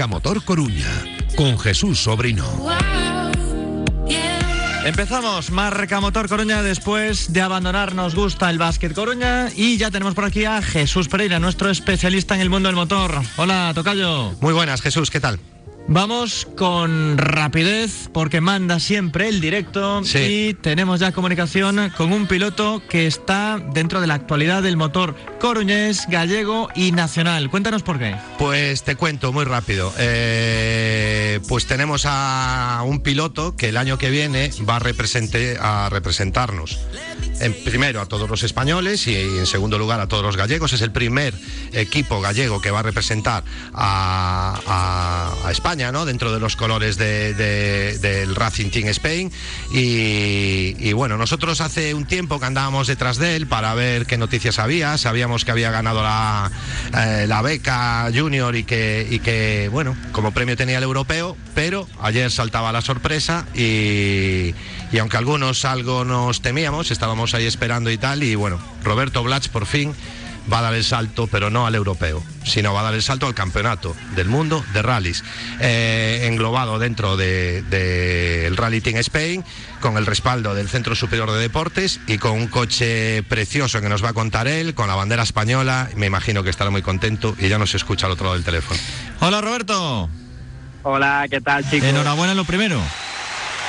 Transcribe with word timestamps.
Comienza 0.00 0.06
Marca 0.06 0.16
Motor 0.16 0.44
Coruña 0.44 1.04
con 1.36 1.58
Jesús 1.58 2.02
Sobrino. 2.02 2.46
Empezamos 4.86 5.50
Marca 5.50 6.00
Motor 6.00 6.26
Coruña 6.26 6.62
después 6.62 7.34
de 7.34 7.42
abandonar 7.42 7.94
Nos 7.94 8.14
Gusta 8.14 8.48
el 8.48 8.56
Básquet 8.56 8.94
Coruña 8.94 9.48
y 9.54 9.76
ya 9.76 9.90
tenemos 9.90 10.14
por 10.14 10.24
aquí 10.24 10.46
a 10.46 10.62
Jesús 10.62 11.08
Pereira, 11.08 11.38
nuestro 11.38 11.68
especialista 11.68 12.34
en 12.34 12.40
el 12.40 12.48
mundo 12.48 12.70
del 12.70 12.76
motor. 12.76 13.20
Hola, 13.36 13.72
Tocayo. 13.74 14.32
Muy 14.40 14.54
buenas, 14.54 14.80
Jesús, 14.80 15.10
¿qué 15.10 15.20
tal? 15.20 15.38
Vamos 15.92 16.46
con 16.56 17.18
rapidez 17.18 18.08
porque 18.12 18.40
manda 18.40 18.78
siempre 18.78 19.28
el 19.28 19.40
directo 19.40 20.02
y 20.14 20.54
tenemos 20.54 21.00
ya 21.00 21.10
comunicación 21.10 21.90
con 21.96 22.12
un 22.12 22.28
piloto 22.28 22.80
que 22.88 23.08
está 23.08 23.58
dentro 23.74 24.00
de 24.00 24.06
la 24.06 24.14
actualidad 24.14 24.62
del 24.62 24.76
motor 24.76 25.16
coruñés, 25.40 26.06
gallego 26.08 26.68
y 26.76 26.92
nacional. 26.92 27.50
Cuéntanos 27.50 27.82
por 27.82 27.98
qué. 27.98 28.14
Pues 28.38 28.84
te 28.84 28.94
cuento 28.94 29.32
muy 29.32 29.44
rápido. 29.44 29.92
Eh, 29.98 31.40
pues 31.48 31.66
tenemos 31.66 32.04
a 32.06 32.84
un 32.86 33.00
piloto 33.02 33.56
que 33.56 33.70
el 33.70 33.76
año 33.76 33.98
que 33.98 34.10
viene 34.10 34.52
va 34.68 34.76
a, 34.76 35.86
a 35.86 35.88
representarnos 35.88 36.78
en 37.40 37.54
primero 37.64 38.00
a 38.00 38.06
todos 38.06 38.28
los 38.28 38.42
españoles 38.42 39.06
y 39.06 39.16
en 39.16 39.46
segundo 39.46 39.78
lugar 39.78 40.00
a 40.00 40.06
todos 40.06 40.22
los 40.22 40.36
gallegos. 40.36 40.72
Es 40.72 40.82
el 40.82 40.92
primer 40.92 41.34
equipo 41.72 42.20
gallego 42.20 42.60
que 42.60 42.70
va 42.70 42.80
a 42.80 42.82
representar 42.82 43.42
a, 43.74 45.32
España, 45.50 45.90
¿no? 45.90 46.04
Dentro 46.04 46.32
de 46.32 46.38
los 46.38 46.54
colores 46.54 46.96
del 46.96 48.34
Racing 48.36 48.70
Team 48.70 48.88
Spain. 48.88 49.32
Y, 49.72 50.92
bueno, 50.92 51.16
nosotros 51.16 51.60
hace 51.60 51.94
un 51.94 52.06
tiempo 52.06 52.38
que 52.38 52.46
andábamos 52.46 52.86
detrás 52.86 53.18
de 53.18 53.36
él 53.36 53.46
para 53.46 53.74
ver 53.74 54.06
qué 54.06 54.16
noticias 54.16 54.58
había. 54.58 54.96
Sabíamos 54.96 55.44
que 55.44 55.50
había 55.50 55.70
ganado 55.70 56.02
la, 56.02 56.50
eh, 56.96 57.26
la 57.26 57.42
beca 57.42 58.10
junior 58.14 58.54
y 58.54 58.64
que, 58.64 59.06
y 59.10 59.18
que, 59.18 59.68
bueno, 59.72 59.96
como 60.12 60.32
premio 60.32 60.56
tenía 60.56 60.78
el 60.78 60.84
europeo, 60.84 61.36
pero 61.54 61.88
ayer 62.00 62.30
saltaba 62.30 62.70
la 62.72 62.80
sorpresa 62.80 63.46
y, 63.54 64.54
y 64.92 64.98
aunque 64.98 65.16
algunos 65.16 65.64
algo 65.64 66.04
nos 66.04 66.42
temíamos, 66.42 66.90
estábamos 66.90 67.34
ahí 67.34 67.46
esperando 67.46 67.90
y 67.90 67.98
tal. 67.98 68.22
Y 68.22 68.34
bueno, 68.34 68.58
Roberto 68.82 69.22
Blach 69.22 69.48
por 69.48 69.66
fin 69.66 69.94
va 70.52 70.58
a 70.58 70.62
dar 70.62 70.74
el 70.74 70.84
salto, 70.84 71.26
pero 71.26 71.50
no 71.50 71.66
al 71.66 71.74
europeo, 71.74 72.22
sino 72.44 72.72
va 72.72 72.80
a 72.80 72.84
dar 72.84 72.94
el 72.94 73.02
salto 73.02 73.26
al 73.26 73.34
campeonato 73.34 73.94
del 74.16 74.28
mundo 74.28 74.64
de 74.72 74.82
rallies, 74.82 75.22
eh, 75.60 76.26
englobado 76.30 76.78
dentro 76.78 77.16
del 77.16 77.68
de, 77.70 78.52
Rally 78.54 78.80
Team 78.80 78.96
Spain, 78.98 79.44
con 79.80 79.96
el 79.96 80.06
respaldo 80.06 80.54
del 80.54 80.68
Centro 80.68 80.94
Superior 80.94 81.30
de 81.30 81.38
Deportes 81.38 82.00
y 82.06 82.18
con 82.18 82.32
un 82.32 82.48
coche 82.48 83.22
precioso 83.24 83.80
que 83.80 83.88
nos 83.88 84.02
va 84.04 84.10
a 84.10 84.14
contar 84.14 84.48
él, 84.48 84.74
con 84.74 84.88
la 84.88 84.94
bandera 84.94 85.22
española. 85.22 85.88
Me 85.96 86.06
imagino 86.06 86.42
que 86.42 86.50
estará 86.50 86.70
muy 86.70 86.82
contento 86.82 87.36
y 87.38 87.48
ya 87.48 87.58
nos 87.58 87.74
escucha 87.74 88.06
al 88.06 88.12
otro 88.12 88.24
lado 88.24 88.34
del 88.34 88.44
teléfono. 88.44 88.80
Hola 89.20 89.40
Roberto. 89.40 90.08
Hola, 90.82 91.26
¿qué 91.30 91.40
tal 91.40 91.68
chicos? 91.68 91.88
Enhorabuena 91.88 92.34
lo 92.34 92.44
primero. 92.44 92.80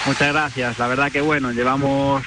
Muchas 0.05 0.33
gracias. 0.33 0.79
La 0.79 0.87
verdad 0.87 1.11
que 1.11 1.21
bueno, 1.21 1.51
llevamos 1.51 2.23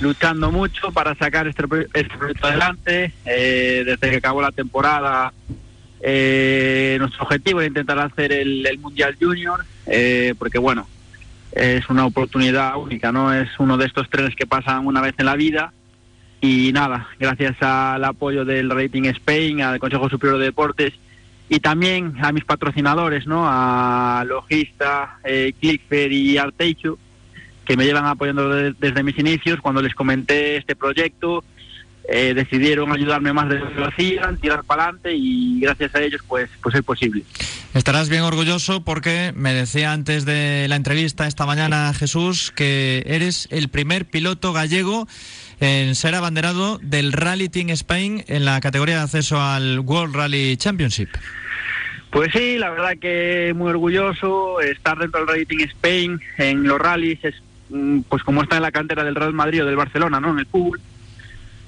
luchando 0.00 0.52
mucho 0.52 0.92
para 0.92 1.14
sacar 1.16 1.48
este, 1.48 1.64
este 1.94 2.16
proyecto 2.16 2.46
adelante. 2.46 3.12
Eh, 3.24 3.82
desde 3.84 4.10
que 4.10 4.16
acabó 4.16 4.40
la 4.40 4.52
temporada, 4.52 5.32
eh, 6.00 6.96
nuestro 7.00 7.24
objetivo 7.24 7.60
es 7.60 7.68
intentar 7.68 7.98
hacer 7.98 8.32
el, 8.32 8.78
Mundial 8.78 9.16
Junior, 9.20 9.64
eh, 9.86 10.34
porque 10.38 10.58
bueno, 10.58 10.86
es 11.52 11.88
una 11.88 12.06
oportunidad 12.06 12.76
única, 12.76 13.10
¿no? 13.10 13.32
Es 13.32 13.48
uno 13.58 13.76
de 13.76 13.86
estos 13.86 14.08
trenes 14.08 14.36
que 14.36 14.46
pasan 14.46 14.86
una 14.86 15.00
vez 15.00 15.14
en 15.18 15.26
la 15.26 15.34
vida. 15.34 15.72
Y 16.40 16.70
nada, 16.72 17.08
gracias 17.18 17.60
al 17.60 18.04
apoyo 18.04 18.44
del 18.44 18.70
Rating 18.70 19.06
Spain, 19.06 19.60
al 19.60 19.80
Consejo 19.80 20.08
Superior 20.08 20.38
de 20.38 20.46
Deportes 20.46 20.94
y 21.48 21.60
también 21.60 22.14
a 22.20 22.30
mis 22.30 22.44
patrocinadores, 22.44 23.26
¿no? 23.26 23.44
A 23.46 24.22
Logista, 24.26 25.18
eh, 25.24 25.52
Clickfair 25.58 26.12
y 26.12 26.38
Arteicho, 26.38 26.98
que 27.68 27.76
me 27.76 27.84
llevan 27.84 28.06
apoyando 28.06 28.48
desde 28.48 29.02
mis 29.02 29.18
inicios. 29.18 29.60
Cuando 29.60 29.82
les 29.82 29.94
comenté 29.94 30.56
este 30.56 30.74
proyecto, 30.74 31.44
eh, 32.08 32.32
decidieron 32.34 32.90
ayudarme 32.90 33.34
más 33.34 33.50
de 33.50 33.58
lo 33.58 33.70
que 33.70 33.84
hacían, 33.84 34.38
tirar 34.38 34.64
para 34.64 34.84
adelante 34.84 35.14
y 35.14 35.60
gracias 35.60 35.94
a 35.94 36.00
ellos 36.00 36.22
pues, 36.26 36.48
pues 36.62 36.74
es 36.74 36.82
posible. 36.82 37.22
Estarás 37.74 38.08
bien 38.08 38.22
orgulloso 38.22 38.82
porque 38.82 39.32
me 39.36 39.52
decía 39.52 39.92
antes 39.92 40.24
de 40.24 40.66
la 40.68 40.76
entrevista 40.76 41.26
esta 41.26 41.44
mañana 41.44 41.92
Jesús 41.92 42.50
que 42.56 43.02
eres 43.06 43.46
el 43.50 43.68
primer 43.68 44.06
piloto 44.06 44.54
gallego 44.54 45.06
en 45.60 45.94
ser 45.94 46.14
abanderado 46.14 46.78
del 46.78 47.12
Rally 47.12 47.50
Team 47.50 47.68
Spain 47.68 48.24
en 48.28 48.46
la 48.46 48.58
categoría 48.62 48.96
de 48.96 49.02
acceso 49.02 49.42
al 49.42 49.80
World 49.80 50.16
Rally 50.16 50.56
Championship. 50.56 51.10
Pues 52.10 52.30
sí, 52.32 52.56
la 52.56 52.70
verdad 52.70 52.92
que 52.98 53.52
muy 53.54 53.68
orgulloso 53.68 54.62
estar 54.62 54.96
dentro 54.96 55.20
del 55.20 55.28
Rally 55.28 55.44
Team 55.44 55.60
Spain 55.68 56.20
en 56.38 56.62
los 56.62 56.78
rallies 56.78 57.22
es 57.22 57.34
pues 58.08 58.22
como 58.22 58.42
está 58.42 58.56
en 58.56 58.62
la 58.62 58.72
cantera 58.72 59.04
del 59.04 59.14
Real 59.14 59.32
Madrid 59.32 59.62
o 59.62 59.66
del 59.66 59.76
Barcelona, 59.76 60.20
¿no? 60.20 60.30
En 60.30 60.38
el 60.38 60.46
fútbol. 60.46 60.80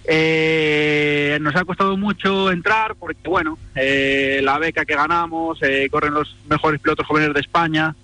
Eh, 0.05 1.39
nos 1.41 1.55
ha 1.57 1.65
costado 1.65 1.97
mucho 1.97 2.51
entrar 2.51 2.97
porque, 2.97 3.29
bueno, 3.29 3.59
eh, 3.75 4.41
la 4.43 4.59
beca 4.59 4.85
que 4.85 4.95
ganamos, 4.95 5.63
eh, 5.63 5.89
corren 5.91 6.15
los 6.15 6.37
mejores 6.49 6.81
pilotos 6.81 7.07
jóvenes 7.07 7.35
de 7.35 7.41
España. 7.41 7.95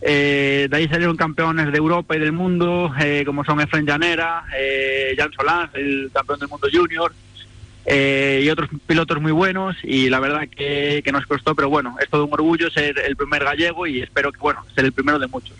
de 0.00 0.68
ahí 0.72 0.86
salieron 0.88 1.16
campeones 1.16 1.72
de 1.72 1.78
Europa 1.78 2.14
y 2.14 2.18
del 2.18 2.32
mundo, 2.32 2.92
como 3.24 3.44
son 3.44 3.60
Efren 3.60 3.86
Llanera, 3.86 4.44
Jan 5.16 5.32
Solán, 5.32 5.70
el 5.74 6.10
campeón 6.12 6.40
del 6.40 6.48
mundo 6.48 6.68
junior, 6.70 7.12
y 7.86 8.48
otros 8.50 8.68
pilotos 8.86 9.20
muy 9.20 9.32
buenos. 9.32 9.76
Y 9.82 10.10
la 10.10 10.20
verdad 10.20 10.46
que, 10.48 11.00
que 11.02 11.12
nos 11.12 11.26
costó, 11.26 11.54
pero 11.54 11.70
bueno, 11.70 11.96
es 12.02 12.08
todo 12.10 12.26
un 12.26 12.32
orgullo 12.34 12.70
ser 12.70 12.98
el 12.98 13.16
primer 13.16 13.44
gallego 13.44 13.86
y 13.86 14.02
espero 14.02 14.30
que, 14.30 14.38
bueno, 14.40 14.64
ser 14.74 14.84
el 14.84 14.92
primero 14.92 15.18
de 15.18 15.26
muchos. 15.26 15.56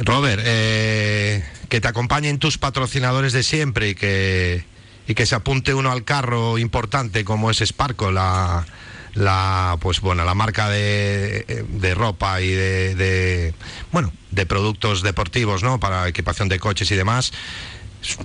Robert, 0.00 0.42
eh, 0.44 1.44
que 1.68 1.80
te 1.80 1.88
acompañen 1.88 2.38
tus 2.38 2.58
patrocinadores 2.58 3.32
de 3.32 3.42
siempre 3.42 3.90
y 3.90 3.94
que, 3.94 4.64
y 5.06 5.14
que 5.14 5.26
se 5.26 5.34
apunte 5.34 5.74
uno 5.74 5.92
al 5.92 6.04
carro 6.04 6.58
importante 6.58 7.24
como 7.24 7.50
es 7.50 7.58
Sparco, 7.60 8.10
la, 8.10 8.66
la 9.14 9.76
pues 9.80 10.00
bueno 10.00 10.24
la 10.24 10.34
marca 10.34 10.68
de, 10.70 11.64
de 11.68 11.94
ropa 11.94 12.40
y 12.40 12.50
de, 12.50 13.54
bueno 13.92 14.12
de 14.30 14.46
productos 14.46 15.02
deportivos 15.02 15.62
no 15.62 15.78
para 15.80 16.08
equipación 16.08 16.48
de 16.48 16.58
coches 16.58 16.90
y 16.90 16.96
demás. 16.96 17.32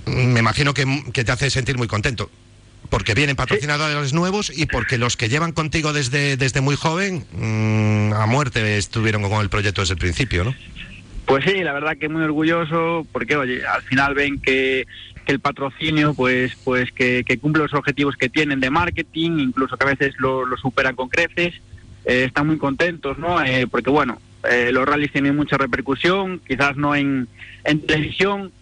Me 0.06 0.40
imagino 0.40 0.72
que, 0.72 0.86
te 1.12 1.32
hace 1.32 1.50
sentir 1.50 1.76
muy 1.76 1.88
contento 1.88 2.30
porque 2.88 3.14
vienen 3.14 3.36
patrocinadores 3.36 4.14
nuevos 4.14 4.50
y 4.54 4.64
porque 4.64 4.96
los 4.96 5.16
que 5.16 5.28
llevan 5.28 5.52
contigo 5.52 5.92
desde, 5.92 6.38
desde 6.38 6.62
muy 6.62 6.76
joven 6.76 7.26
mm, 7.32 8.14
a 8.14 8.24
muerte 8.26 8.78
estuvieron 8.78 9.28
con 9.28 9.42
el 9.42 9.50
proyecto 9.50 9.82
desde 9.82 9.94
el 9.94 9.98
principio 9.98 10.44
no 10.44 10.54
pues 11.26 11.44
sí, 11.44 11.62
la 11.62 11.72
verdad 11.72 11.96
que 11.96 12.08
muy 12.08 12.22
orgulloso 12.22 13.06
porque, 13.12 13.36
oye, 13.36 13.66
al 13.66 13.82
final 13.82 14.14
ven 14.14 14.40
que, 14.40 14.86
el 15.26 15.40
patrocinio, 15.40 16.14
pues, 16.14 16.54
pues 16.62 16.92
que, 16.92 17.24
cumple 17.40 17.64
los 17.64 17.74
objetivos 17.74 18.16
que 18.16 18.28
tienen 18.28 18.60
de 18.60 18.70
marketing, 18.70 19.38
incluso 19.38 19.76
que 19.76 19.84
a 19.84 19.88
veces 19.88 20.14
lo, 20.18 20.44
superan 20.56 20.94
con 20.94 21.08
creces. 21.08 21.54
Eh, 22.04 22.24
están 22.24 22.46
muy 22.46 22.58
contentos, 22.58 23.18
¿no? 23.18 23.42
Eh, 23.42 23.66
porque, 23.68 23.90
bueno, 23.90 24.20
eh, 24.48 24.70
los 24.72 24.86
rallies 24.86 25.10
tienen 25.10 25.34
mucha 25.34 25.56
repercusión, 25.56 26.40
quizás 26.46 26.76
no 26.76 26.94
en, 26.94 27.26
televisión, 27.64 28.52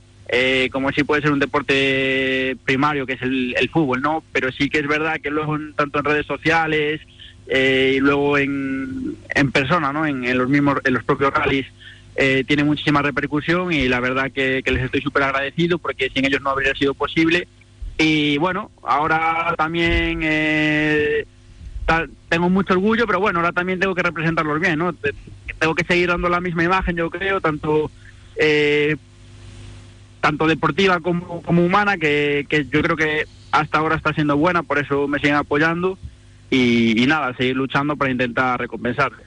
como 0.72 0.90
si 0.90 1.04
puede 1.04 1.20
ser 1.20 1.32
un 1.32 1.38
deporte 1.38 2.56
primario 2.64 3.04
que 3.04 3.12
es 3.12 3.22
el, 3.22 3.68
fútbol, 3.70 4.00
¿no? 4.00 4.24
Pero 4.32 4.50
sí 4.50 4.70
que 4.70 4.78
es 4.78 4.88
verdad 4.88 5.20
que 5.20 5.30
luego 5.30 5.58
tanto 5.76 5.98
en 5.98 6.04
redes 6.06 6.24
sociales 6.24 7.02
y 7.46 8.00
luego 8.00 8.38
en, 8.38 9.16
en 9.34 9.52
persona, 9.52 9.92
¿no? 9.92 10.06
En, 10.06 10.24
en, 10.24 10.38
los 10.38 10.48
mismos, 10.48 10.78
en 10.84 10.94
los 10.94 11.04
propios 11.04 11.34
rallies 11.34 11.66
eh, 12.16 12.44
tiene 12.46 12.64
muchísima 12.64 13.02
repercusión 13.02 13.72
y 13.72 13.88
la 13.88 14.00
verdad 14.00 14.30
que, 14.30 14.62
les 14.64 14.84
estoy 14.84 15.00
súper 15.00 15.24
agradecido 15.24 15.78
porque 15.78 16.10
sin 16.10 16.24
ellos 16.24 16.42
no 16.42 16.50
habría 16.50 16.74
sido 16.74 16.94
posible. 16.94 17.48
Y 17.98 18.38
bueno, 18.38 18.70
ahora 18.82 19.54
también 19.56 20.20
eh, 20.22 21.26
tengo 22.28 22.50
mucho 22.50 22.74
orgullo, 22.74 23.06
pero 23.06 23.20
bueno, 23.20 23.40
ahora 23.40 23.52
también 23.52 23.78
tengo 23.78 23.94
que 23.94 24.02
representarlos 24.02 24.60
bien, 24.60 24.78
¿no? 24.78 24.94
Tengo 25.58 25.74
que 25.74 25.84
seguir 25.84 26.08
dando 26.08 26.28
la 26.28 26.40
misma 26.40 26.64
imagen, 26.64 26.96
yo 26.96 27.10
creo, 27.10 27.40
tanto 27.40 27.90
eh, 28.36 28.96
tanto 30.20 30.46
deportiva 30.46 31.00
como, 31.00 31.42
como 31.42 31.64
humana, 31.64 31.98
que, 31.98 32.46
que, 32.48 32.64
yo 32.66 32.82
creo 32.82 32.96
que 32.96 33.24
hasta 33.52 33.78
ahora 33.78 33.96
está 33.96 34.12
siendo 34.14 34.36
buena, 34.36 34.62
por 34.62 34.78
eso 34.78 35.06
me 35.06 35.18
siguen 35.18 35.36
apoyando 35.36 35.98
y, 36.50 37.04
nada, 37.06 37.34
seguir 37.36 37.56
luchando 37.56 37.96
para 37.96 38.10
intentar 38.10 38.60
recompensarles. 38.60 39.23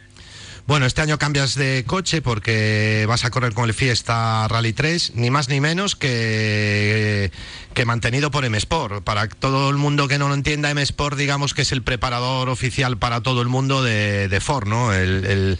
Bueno, 0.67 0.85
este 0.85 1.01
año 1.01 1.17
cambias 1.17 1.55
de 1.55 1.85
coche 1.87 2.21
porque 2.21 3.05
vas 3.07 3.23
a 3.23 3.29
correr 3.29 3.53
con 3.53 3.63
el 3.63 3.73
Fiesta 3.73 4.45
Rally 4.49 4.73
3, 4.73 5.13
ni 5.15 5.31
más 5.31 5.47
ni 5.47 5.61
menos 5.61 5.95
que, 5.95 7.31
que 7.73 7.85
mantenido 7.85 8.31
por 8.31 8.43
M-Sport. 8.43 9.01
Para 9.05 9.29
todo 9.29 9.69
el 9.69 9.77
mundo 9.77 10.09
que 10.09 10.17
no 10.17 10.27
lo 10.27 10.33
entienda, 10.33 10.69
M-Sport 10.69 11.17
digamos 11.17 11.53
que 11.53 11.61
es 11.61 11.71
el 11.71 11.83
preparador 11.83 12.49
oficial 12.49 12.97
para 12.97 13.21
todo 13.21 13.41
el 13.41 13.47
mundo 13.47 13.81
de, 13.81 14.39
Ford, 14.41 14.67
¿no? 14.67 14.93
El, 14.93 15.57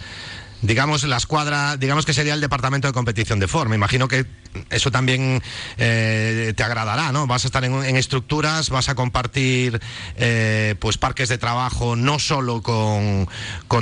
digamos, 0.61 1.03
la 1.03 1.17
escuadra, 1.17 1.77
digamos 1.77 2.05
que 2.05 2.13
sería 2.13 2.33
el 2.33 2.41
departamento 2.41 2.87
de 2.87 2.93
competición 2.93 3.39
de 3.39 3.47
Ford. 3.47 3.69
Me 3.69 3.75
imagino 3.75 4.07
que 4.07 4.25
eso 4.69 4.91
también 4.91 5.41
eh, 5.77 6.53
te 6.55 6.63
agradará, 6.63 7.11
¿no? 7.11 7.27
Vas 7.27 7.45
a 7.45 7.47
estar 7.47 7.63
en, 7.63 7.95
estructuras, 7.95 8.69
vas 8.69 8.89
a 8.89 8.95
compartir 8.95 9.79
eh, 10.17 10.75
pues 10.79 10.97
parques 10.97 11.29
de 11.29 11.37
trabajo 11.37 11.95
no 11.95 12.19
solo 12.19 12.61
con, 12.61 13.27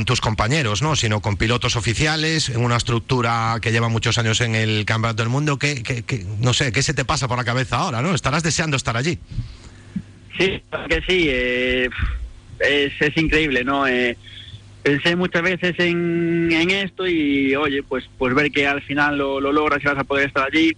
tus 0.05 0.21
compañeros, 0.21 0.81
¿no? 0.81 0.95
Sino 0.95 1.21
con 1.21 1.37
pilotos 1.37 1.75
oficiales, 1.75 2.49
en 2.49 2.61
una 2.61 2.77
estructura 2.77 3.57
que 3.61 3.71
lleva 3.71 3.87
muchos 3.89 4.17
años 4.17 4.41
en 4.41 4.55
el 4.55 4.85
Campeonato 4.85 5.23
del 5.23 5.29
Mundo. 5.29 5.57
¿Qué, 5.57 6.25
no 6.39 6.53
sé, 6.53 6.71
¿qué 6.71 6.83
se 6.83 6.93
te 6.93 7.05
pasa 7.05 7.27
por 7.27 7.37
la 7.37 7.45
cabeza 7.45 7.77
ahora, 7.77 8.01
no? 8.01 8.13
Estarás 8.13 8.43
deseando 8.43 8.75
estar 8.75 8.97
allí. 8.97 9.17
Sí, 10.37 10.61
que 10.89 11.01
sí. 11.07 11.27
Eh, 11.29 11.89
es, 12.59 13.17
increíble, 13.17 13.63
¿no? 13.63 13.85
Pensé 14.85 15.15
muchas 15.15 15.41
veces 15.41 15.73
en, 15.79 16.51
esto 16.69 17.07
y 17.07 17.55
oye, 17.55 17.81
pues 17.81 18.07
pues 18.19 18.35
ver 18.35 18.51
que 18.51 18.67
al 18.67 18.83
final 18.83 19.17
lo, 19.17 19.39
logras 19.39 19.83
y 19.83 19.87
vas 19.87 19.97
a 19.97 20.03
poder 20.03 20.27
estar 20.27 20.45
allí, 20.45 20.77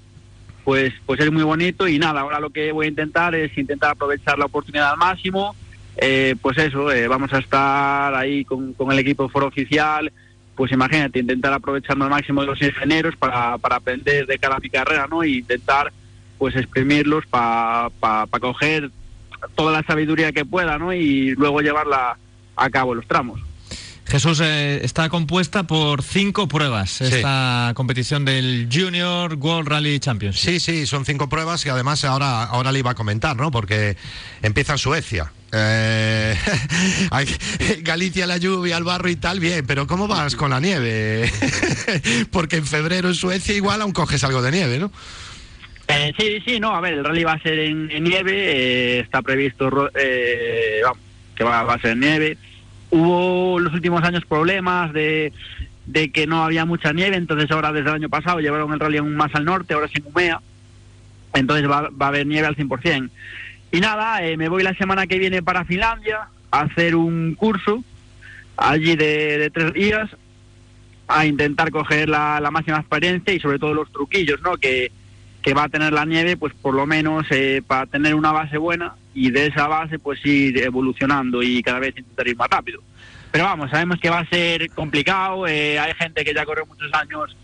pues 0.63 0.93
pues 1.05 1.19
es 1.19 1.29
muy 1.29 1.43
bonito 1.43 1.89
y 1.89 1.99
nada, 1.99 2.21
ahora 2.21 2.39
lo 2.39 2.49
que 2.49 2.71
voy 2.71 2.85
a 2.85 2.89
intentar 2.89 3.35
es 3.35 3.55
intentar 3.57 3.91
aprovechar 3.91 4.39
la 4.39 4.45
oportunidad 4.45 4.91
al 4.91 4.97
máximo, 4.97 5.57
eh, 5.97 6.37
pues 6.41 6.57
eso, 6.57 6.89
eh, 6.89 7.09
vamos 7.09 7.33
a 7.33 7.39
estar 7.39 8.15
ahí 8.15 8.45
con, 8.45 8.73
el 8.89 8.99
equipo 8.99 9.27
foro 9.27 9.47
oficial, 9.47 10.09
pues 10.55 10.71
imagínate, 10.71 11.19
intentar 11.19 11.51
aprovechar 11.51 12.01
al 12.01 12.09
máximo 12.09 12.39
de 12.39 12.47
los 12.47 12.61
ingenieros 12.61 13.13
para, 13.17 13.57
para 13.57 13.75
aprender 13.75 14.25
de 14.25 14.39
cada 14.39 14.57
mi 14.59 14.69
carrera, 14.69 15.07
¿no? 15.09 15.21
E 15.21 15.31
intentar 15.31 15.91
pues 16.37 16.55
exprimirlos 16.55 17.25
para 17.25 17.89
pa, 17.99 18.25
coger 18.39 18.89
toda 19.55 19.73
la 19.73 19.83
sabiduría 19.83 20.31
que 20.31 20.45
pueda, 20.45 20.77
¿no? 20.77 20.93
Y 20.93 21.35
luego 21.35 21.59
llevarla 21.59 22.17
a 22.55 22.69
cabo 22.69 22.95
los 22.95 23.05
tramos. 23.05 23.46
Jesús, 24.09 24.39
eh, 24.41 24.79
está 24.83 25.09
compuesta 25.09 25.63
por 25.63 26.01
cinco 26.01 26.47
pruebas, 26.47 27.01
esta 27.01 27.73
competición 27.75 28.23
del 28.23 28.69
Junior 28.71 29.33
World 29.33 29.67
Rally 29.67 29.99
Championship. 29.99 30.41
Sí, 30.41 30.59
sí, 30.61 30.85
son 30.85 31.03
cinco 31.05 31.27
pruebas 31.27 31.65
y 31.65 31.69
además 31.69 32.05
ahora, 32.05 32.43
ahora 32.43 32.71
le 32.71 32.79
iba 32.79 32.91
a 32.91 32.95
comentar, 32.95 33.35
¿no? 33.35 33.51
Porque 33.51 33.97
empieza 34.41 34.73
en 34.73 34.77
Suecia. 34.77 35.33
Eh, 35.51 36.37
Galicia, 37.81 38.25
la 38.27 38.37
lluvia, 38.37 38.77
el 38.77 38.85
barro 38.85 39.09
y 39.09 39.17
tal, 39.17 39.41
bien, 39.41 39.67
pero 39.67 39.87
¿cómo 39.87 40.07
vas 40.07 40.37
con 40.37 40.51
la 40.51 40.61
nieve? 40.61 41.29
Porque 42.31 42.57
en 42.57 42.65
febrero 42.65 43.09
en 43.09 43.15
Suecia 43.15 43.55
igual 43.55 43.81
aún 43.81 43.91
coges 43.91 44.23
algo 44.23 44.41
de 44.41 44.51
nieve, 44.51 44.79
¿no? 44.79 44.89
Eh, 45.89 46.13
sí, 46.17 46.39
sí, 46.45 46.59
no, 46.61 46.73
a 46.73 46.79
ver, 46.79 46.93
el 46.93 47.03
rally 47.03 47.25
va 47.25 47.33
a 47.33 47.41
ser 47.41 47.59
en, 47.59 47.87
nieve, 48.03 48.99
está 48.99 49.21
previsto 49.21 49.89
que 49.93 51.43
va, 51.43 51.63
va 51.63 51.73
a 51.73 51.81
ser 51.81 51.91
en 51.91 51.99
nieve 51.99 52.37
Hubo 52.89 53.59
los 53.59 53.73
últimos 53.73 54.03
años 54.03 54.23
problemas 54.25 54.93
de, 54.93 55.33
que 56.13 56.27
no 56.27 56.43
había 56.43 56.65
mucha 56.65 56.93
nieve, 56.93 57.17
entonces 57.17 57.49
ahora 57.51 57.71
desde 57.71 57.89
el 57.89 57.95
año 57.95 58.09
pasado 58.09 58.39
llevaron 58.39 58.71
el 58.73 58.79
rally 58.79 58.97
aún 58.97 59.15
más 59.15 59.33
al 59.35 59.45
norte, 59.45 59.73
ahora 59.73 59.87
sin 59.87 60.05
Umea, 60.05 60.41
entonces 61.33 61.69
va, 61.69 61.89
a 61.99 62.07
haber 62.07 62.25
nieve 62.27 62.47
al 62.47 62.55
100%. 62.55 63.09
Y 63.71 63.79
nada, 63.79 64.25
eh, 64.25 64.37
me 64.37 64.47
voy 64.47 64.63
la 64.63 64.73
semana 64.75 65.07
que 65.07 65.19
viene 65.19 65.43
para 65.43 65.65
Finlandia 65.65 66.29
a 66.51 66.61
hacer 66.61 66.95
un 66.95 67.35
curso 67.35 67.83
allí 68.55 68.95
de, 68.95 69.51
tres 69.53 69.73
días 69.73 70.09
a 71.07 71.25
intentar 71.25 71.71
coger 71.71 72.09
la, 72.09 72.47
máxima 72.51 72.79
experiencia 72.79 73.33
y 73.33 73.39
sobre 73.39 73.59
todo 73.59 73.73
los 73.73 73.91
truquillos, 73.91 74.41
¿no? 74.41 74.57
Que, 74.57 74.91
que 75.47 75.53
va 75.53 75.63
a 75.63 75.69
tener 75.69 75.93
la 75.93 76.03
nieve, 76.03 76.35
pues 76.35 76.53
por 76.53 76.73
lo 76.73 76.85
menos 76.85 77.25
eh, 77.29 77.61
para 77.65 77.85
tener 77.85 78.15
una 78.15 78.33
base 78.33 78.57
buena 78.57 78.95
y 79.13 79.31
de 79.31 79.45
esa 79.45 79.65
base 79.65 79.97
pues 79.97 80.19
ir 80.25 80.57
evolucionando 80.57 81.41
y 81.41 81.63
cada 81.63 81.79
vez 81.79 81.97
intentar 81.97 82.27
ir 82.27 82.35
más 82.35 82.49
rápido. 82.49 82.81
Pero 83.31 83.45
vamos, 83.45 83.71
sabemos 83.71 83.97
que 84.01 84.09
va 84.09 84.19
a 84.19 84.25
ser 84.27 84.69
complicado, 84.71 85.47
eh, 85.47 85.79
hay 85.79 85.93
gente 85.93 86.25
que 86.25 86.33
ya 86.33 86.43
corrió 86.43 86.65
muchos 86.65 86.93
años 86.93 87.37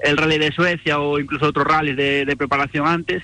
el 0.00 0.18
rally 0.18 0.36
de 0.36 0.52
Suecia 0.52 0.98
o 1.00 1.18
incluso 1.18 1.46
otros 1.46 1.66
rallies 1.66 1.96
de, 1.96 2.36
preparación 2.36 2.86
antes. 2.86 3.22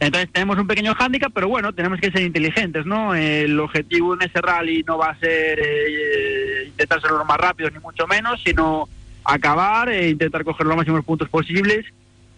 Entonces 0.00 0.32
tenemos 0.32 0.58
un 0.58 0.66
pequeño 0.66 0.92
hándicap, 0.96 1.32
pero 1.32 1.46
bueno, 1.46 1.72
tenemos 1.72 2.00
que 2.00 2.10
ser 2.10 2.22
inteligentes, 2.22 2.84
¿no? 2.84 3.14
El 3.14 3.60
objetivo 3.60 4.14
en 4.14 4.22
ese 4.22 4.40
rally 4.40 4.82
no 4.82 4.98
va 4.98 5.10
a 5.10 5.18
ser 5.20 5.60
eh, 5.62 6.64
intentar 6.66 7.00
ser 7.00 7.12
lo 7.12 7.24
más 7.24 7.38
rápido, 7.38 7.70
ni 7.70 7.78
mucho 7.78 8.08
menos, 8.08 8.42
sino 8.42 8.88
acabar 9.22 9.90
e 9.90 10.08
intentar 10.08 10.42
coger 10.42 10.66
los 10.66 10.76
máximos 10.76 11.04
puntos 11.04 11.28
posibles 11.28 11.86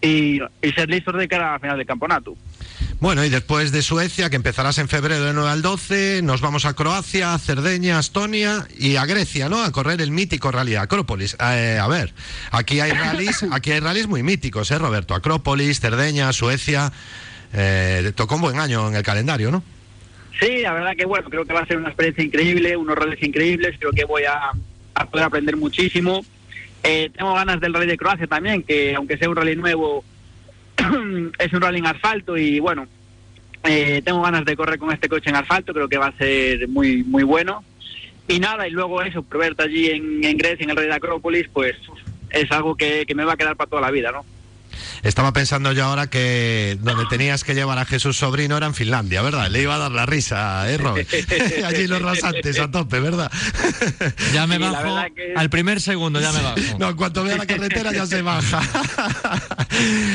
y, 0.01 0.39
y 0.61 0.71
ser 0.75 0.89
listos 0.89 1.15
de 1.17 1.27
cara 1.27 1.49
a 1.49 1.51
la 1.53 1.59
final 1.59 1.77
del 1.77 1.87
campeonato. 1.87 2.35
Bueno, 2.99 3.23
y 3.23 3.29
después 3.29 3.71
de 3.71 3.83
Suecia, 3.83 4.31
que 4.31 4.37
empezarás 4.37 4.79
en 4.79 4.87
febrero 4.87 5.25
de 5.25 5.33
9 5.33 5.49
al 5.49 5.61
12, 5.61 6.21
nos 6.23 6.41
vamos 6.41 6.65
a 6.65 6.73
Croacia, 6.73 7.35
a 7.35 7.37
Cerdeña, 7.37 7.97
a 7.97 7.99
Estonia 7.99 8.67
y 8.75 8.95
a 8.95 9.05
Grecia, 9.05 9.49
¿no? 9.49 9.63
A 9.63 9.71
correr 9.71 10.01
el 10.01 10.09
mítico 10.09 10.51
Rally 10.51 10.75
Acrópolis. 10.75 11.37
Eh, 11.39 11.77
a 11.79 11.87
ver, 11.87 12.11
aquí 12.49 12.79
hay 12.79 12.91
rallies, 12.91 13.43
aquí 13.51 13.71
hay 13.71 13.81
rallies 13.81 14.07
muy 14.07 14.23
míticos, 14.23 14.71
¿eh, 14.71 14.79
Roberto? 14.79 15.13
Acrópolis, 15.13 15.79
Cerdeña, 15.79 16.33
Suecia. 16.33 16.91
Eh, 17.53 18.11
tocó 18.15 18.35
un 18.35 18.41
buen 18.41 18.59
año 18.59 18.87
en 18.87 18.95
el 18.95 19.03
calendario, 19.03 19.51
¿no? 19.51 19.63
Sí, 20.39 20.61
la 20.61 20.73
verdad 20.73 20.95
que 20.97 21.05
bueno, 21.05 21.29
creo 21.29 21.45
que 21.45 21.53
va 21.53 21.61
a 21.61 21.67
ser 21.67 21.77
una 21.77 21.89
experiencia 21.89 22.23
increíble, 22.23 22.75
unos 22.75 22.95
rallies 22.95 23.21
increíbles, 23.21 23.75
creo 23.79 23.91
que 23.91 24.05
voy 24.05 24.23
a, 24.23 24.51
poder 25.11 25.25
aprender 25.25 25.55
muchísimo. 25.55 26.25
Eh, 26.89 27.11
tengo 27.13 27.33
ganas 27.33 27.59
del 27.59 27.73
rally 27.73 27.85
de 27.85 27.97
Croacia 27.97 28.27
también, 28.27 28.63
que 28.63 28.95
aunque 28.95 29.17
sea 29.17 29.29
un 29.29 29.35
rally 29.35 29.57
nuevo, 29.57 30.05
es 31.37 31.51
un 31.51 31.61
rally 31.61 31.79
en 31.79 31.87
asfalto 31.87 32.37
y 32.37 32.61
bueno, 32.61 32.87
eh, 33.63 34.01
tengo 34.05 34.21
ganas 34.21 34.45
de 34.45 34.55
correr 34.55 34.79
con 34.79 34.93
este 34.93 35.09
coche 35.09 35.29
en 35.29 35.35
asfalto, 35.35 35.73
creo 35.73 35.89
que 35.89 35.97
va 35.97 36.07
a 36.07 36.17
ser 36.17 36.65
muy 36.69 37.03
muy 37.03 37.23
bueno. 37.23 37.61
Y 38.29 38.39
nada, 38.39 38.69
y 38.69 38.71
luego 38.71 39.01
eso, 39.01 39.21
probarte 39.21 39.63
allí 39.63 39.87
en, 39.87 40.23
en 40.23 40.37
Grecia, 40.37 40.63
en 40.63 40.69
el 40.69 40.77
Rey 40.77 40.87
de 40.87 40.93
Acrópolis, 40.93 41.49
pues 41.51 41.75
es 42.29 42.49
algo 42.51 42.75
que, 42.75 43.05
que 43.05 43.15
me 43.15 43.25
va 43.25 43.33
a 43.33 43.37
quedar 43.37 43.57
para 43.57 43.69
toda 43.69 43.81
la 43.81 43.91
vida, 43.91 44.13
¿no? 44.13 44.25
Estaba 45.03 45.33
pensando 45.33 45.71
yo 45.71 45.85
ahora 45.85 46.07
que 46.07 46.77
donde 46.81 47.05
tenías 47.09 47.43
que 47.43 47.53
llevar 47.53 47.77
a 47.79 47.85
Jesús 47.85 48.17
Sobrino 48.17 48.57
era 48.57 48.65
en 48.65 48.73
Finlandia, 48.73 49.21
¿verdad? 49.21 49.49
Le 49.49 49.61
iba 49.61 49.75
a 49.75 49.77
dar 49.77 49.91
la 49.91 50.05
risa, 50.05 50.69
¿eh, 50.71 50.77
Robert? 50.77 51.07
Allí 51.65 51.87
los 51.87 52.01
rasantes 52.01 52.59
a 52.59 52.69
tope, 52.69 52.99
¿verdad? 52.99 53.31
ya 54.33 54.47
me 54.47 54.57
bajo 54.57 54.97
al 55.35 55.49
primer 55.49 55.81
segundo, 55.81 56.19
ya 56.19 56.31
me 56.31 56.41
bajo. 56.41 56.57
No, 56.79 56.89
en 56.89 56.95
cuanto 56.95 57.23
vea 57.23 57.37
la 57.37 57.45
carretera 57.45 57.91
ya 57.91 58.05
se 58.05 58.21
baja. 58.21 58.61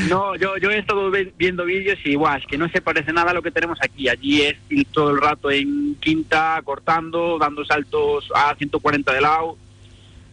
no, 0.08 0.36
yo, 0.36 0.56
yo 0.58 0.70
he 0.70 0.78
estado 0.78 1.10
viendo 1.38 1.64
vídeos 1.64 1.98
y 2.04 2.10
igual, 2.10 2.40
es 2.40 2.46
que 2.46 2.58
no 2.58 2.68
se 2.68 2.80
parece 2.80 3.12
nada 3.12 3.30
a 3.30 3.34
lo 3.34 3.42
que 3.42 3.50
tenemos 3.50 3.78
aquí. 3.82 4.08
Allí 4.08 4.42
es 4.42 4.56
ir 4.70 4.86
todo 4.92 5.10
el 5.10 5.20
rato 5.20 5.50
en 5.50 5.96
quinta, 5.96 6.60
cortando, 6.64 7.38
dando 7.38 7.64
saltos 7.64 8.28
a 8.34 8.54
140 8.56 9.12
de 9.12 9.20
lado 9.20 9.56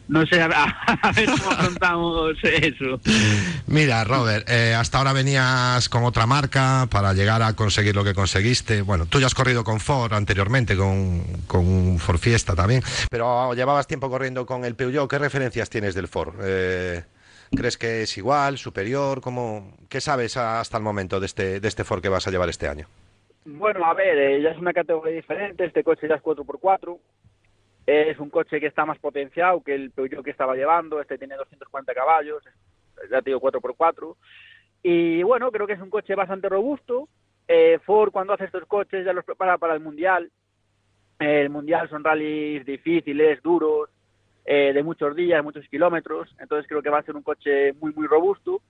no 0.09 0.25
sé, 0.25 0.41
a, 0.41 1.11
ver 1.15 1.29
cómo 1.29 1.55
contamos 1.55 2.35
eso. 2.43 2.99
Mira, 3.67 4.03
Robert, 4.03 4.49
eh, 4.49 4.73
hasta 4.73 4.97
ahora 4.97 5.13
venías 5.13 5.87
con 5.87 6.03
otra 6.03 6.25
marca 6.25 6.87
para 6.89 7.13
llegar 7.13 7.43
a 7.43 7.53
conseguir 7.53 7.95
lo 7.95 8.03
que 8.03 8.15
conseguiste. 8.15 8.81
Bueno, 8.81 9.05
tú 9.05 9.19
ya 9.19 9.27
has 9.27 9.35
corrido 9.35 9.63
con 9.63 9.79
Ford 9.79 10.11
anteriormente, 10.13 10.75
con, 10.75 11.23
con 11.45 11.99
Ford 11.99 12.17
Fiesta 12.17 12.55
también, 12.55 12.81
pero 13.11 13.53
llevabas 13.53 13.85
tiempo 13.85 14.09
corriendo 14.09 14.47
con 14.47 14.65
el 14.65 14.75
Peugeot. 14.75 15.07
¿Qué 15.07 15.19
referencias 15.19 15.69
tienes 15.69 15.93
del 15.93 16.07
Ford? 16.07 16.33
Eh, 16.41 17.03
¿Crees 17.55 17.77
que 17.77 18.01
es 18.01 18.17
igual, 18.17 18.57
superior? 18.57 19.21
¿Cómo, 19.21 19.77
¿Qué 19.89 20.01
sabes 20.01 20.37
hasta 20.37 20.77
el 20.77 20.83
momento 20.83 21.19
de 21.19 21.27
este, 21.27 21.59
de 21.59 21.67
este 21.67 21.83
Ford 21.83 22.01
que 22.01 22.09
vas 22.09 22.27
a 22.27 22.31
llevar 22.31 22.49
este 22.49 22.67
año? 22.67 22.87
Bueno, 23.45 23.85
a 23.85 23.93
ver, 23.93 24.17
eh, 24.17 24.41
ya 24.41 24.49
es 24.49 24.57
una 24.57 24.73
categoría 24.73 25.15
diferente, 25.15 25.65
este 25.65 25.83
coche 25.83 26.07
ya 26.07 26.15
es 26.15 26.21
4x4, 26.21 26.97
es 27.89 28.19
un 28.19 28.29
coche 28.29 28.59
que 28.59 28.67
está 28.67 28.85
más 28.85 28.99
potenciado 28.99 29.61
que 29.61 29.73
el 29.73 29.91
Peugeot 29.91 30.23
que 30.23 30.31
estaba 30.31 30.55
llevando, 30.55 31.01
este 31.01 31.17
tiene 31.17 31.35
240 31.35 31.93
caballos, 31.93 32.43
ya 33.09 33.21
te 33.21 33.29
digo 33.31 33.41
4x4. 33.41 34.15
Y 34.83 35.23
bueno, 35.23 35.51
creo 35.51 35.67
que 35.67 35.73
es 35.73 35.81
un 35.81 35.89
coche 35.89 36.15
bastante 36.15 36.49
robusto. 36.49 37.07
Eh, 37.47 37.79
Ford 37.85 38.11
cuando 38.11 38.33
hace 38.33 38.45
estos 38.45 38.65
coches 38.65 39.05
ya 39.05 39.13
los 39.13 39.25
prepara 39.25 39.57
para 39.57 39.73
el 39.73 39.79
Mundial. 39.79 40.31
el 41.19 41.49
Mundial 41.49 41.89
son 41.89 42.03
rallies 42.03 42.65
difíciles, 42.65 43.41
duros, 43.41 43.89
eh, 44.45 44.71
de 44.73 44.83
muchos 44.83 45.15
días, 45.15 45.43
muchos 45.43 45.67
kilómetros. 45.67 46.33
Entonces 46.39 46.67
creo 46.67 46.81
que 46.81 46.89
va 46.89 46.99
a 46.99 47.03
ser 47.03 47.15
un 47.15 47.23
coche 47.23 47.73
muy, 47.73 47.91
muy 47.93 48.07
robusto. 48.07 48.61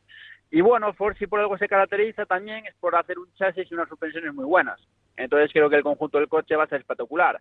Y 0.52 0.62
bueno, 0.62 0.94
Ford 0.94 1.16
si 1.18 1.28
por 1.28 1.40
algo 1.40 1.58
se 1.58 1.68
caracteriza 1.68 2.26
también 2.26 2.66
es 2.66 2.76
por 2.80 2.96
hacer 2.96 3.20
un 3.20 3.32
chasis 3.36 3.70
y 3.70 3.74
unas 3.74 3.90
suspensiones 3.90 4.34
muy 4.34 4.46
buenas. 4.46 4.80
Entonces 5.16 5.52
creo 5.52 5.70
que 5.70 5.76
el 5.76 5.84
conjunto 5.84 6.18
del 6.18 6.28
coche 6.28 6.56
va 6.56 6.64
a 6.64 6.68
ser 6.68 6.80
espectacular 6.80 7.40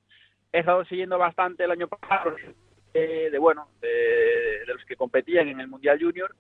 he 0.53 0.61
estado 0.61 0.85
siguiendo 0.85 1.19
bastante 1.19 1.65
el 1.65 1.71
año 1.71 1.89
pasado 1.89 2.35
de, 2.93 3.39
bueno 3.39 3.69
de, 3.81 4.65
los 4.67 4.85
que 4.85 4.97
competían 4.97 5.49
en 5.49 5.61
el 5.61 5.69
mundial 5.69 5.99
junior 6.01 6.35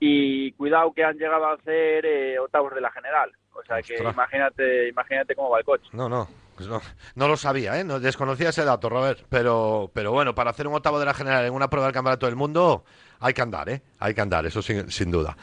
y 0.00 0.52
cuidado 0.52 0.92
que 0.92 1.04
han 1.04 1.16
llegado 1.16 1.46
a 1.46 1.54
hacer 1.54 2.06
eh, 2.06 2.38
octavos 2.38 2.74
de 2.74 2.80
la 2.80 2.90
general 2.92 3.32
o 3.52 3.62
sea 3.64 3.82
que 3.82 3.96
imagínate 3.96 4.88
imagínate 4.88 5.34
cómo 5.34 5.50
va 5.50 5.58
el 5.58 5.64
coche 5.64 5.88
no 5.92 6.08
no 6.08 6.28
Pues 6.58 6.68
no, 7.14 7.28
lo 7.28 7.36
sabía, 7.36 7.78
¿eh? 7.78 7.84
No, 7.84 8.00
desconocía 8.00 8.48
ese 8.48 8.64
dato, 8.64 8.88
Robert. 8.88 9.20
Pero, 9.28 9.92
pero 9.94 10.10
bueno, 10.10 10.34
para 10.34 10.50
hacer 10.50 10.66
un 10.66 10.74
octavo 10.74 10.98
de 10.98 11.06
la 11.06 11.14
general 11.14 11.44
en 11.44 11.54
una 11.54 11.70
prueba 11.70 11.86
del 11.86 11.94
campeonato 11.94 12.26
del 12.26 12.34
mundo, 12.34 12.82
hay 13.20 13.34
que 13.34 13.42
andar, 13.42 13.68
¿eh? 13.68 13.82
Hay 13.98 14.14
que 14.14 14.20
andar, 14.20 14.46
eso 14.46 14.62
sin, 14.62 15.10
duda. 15.10 15.36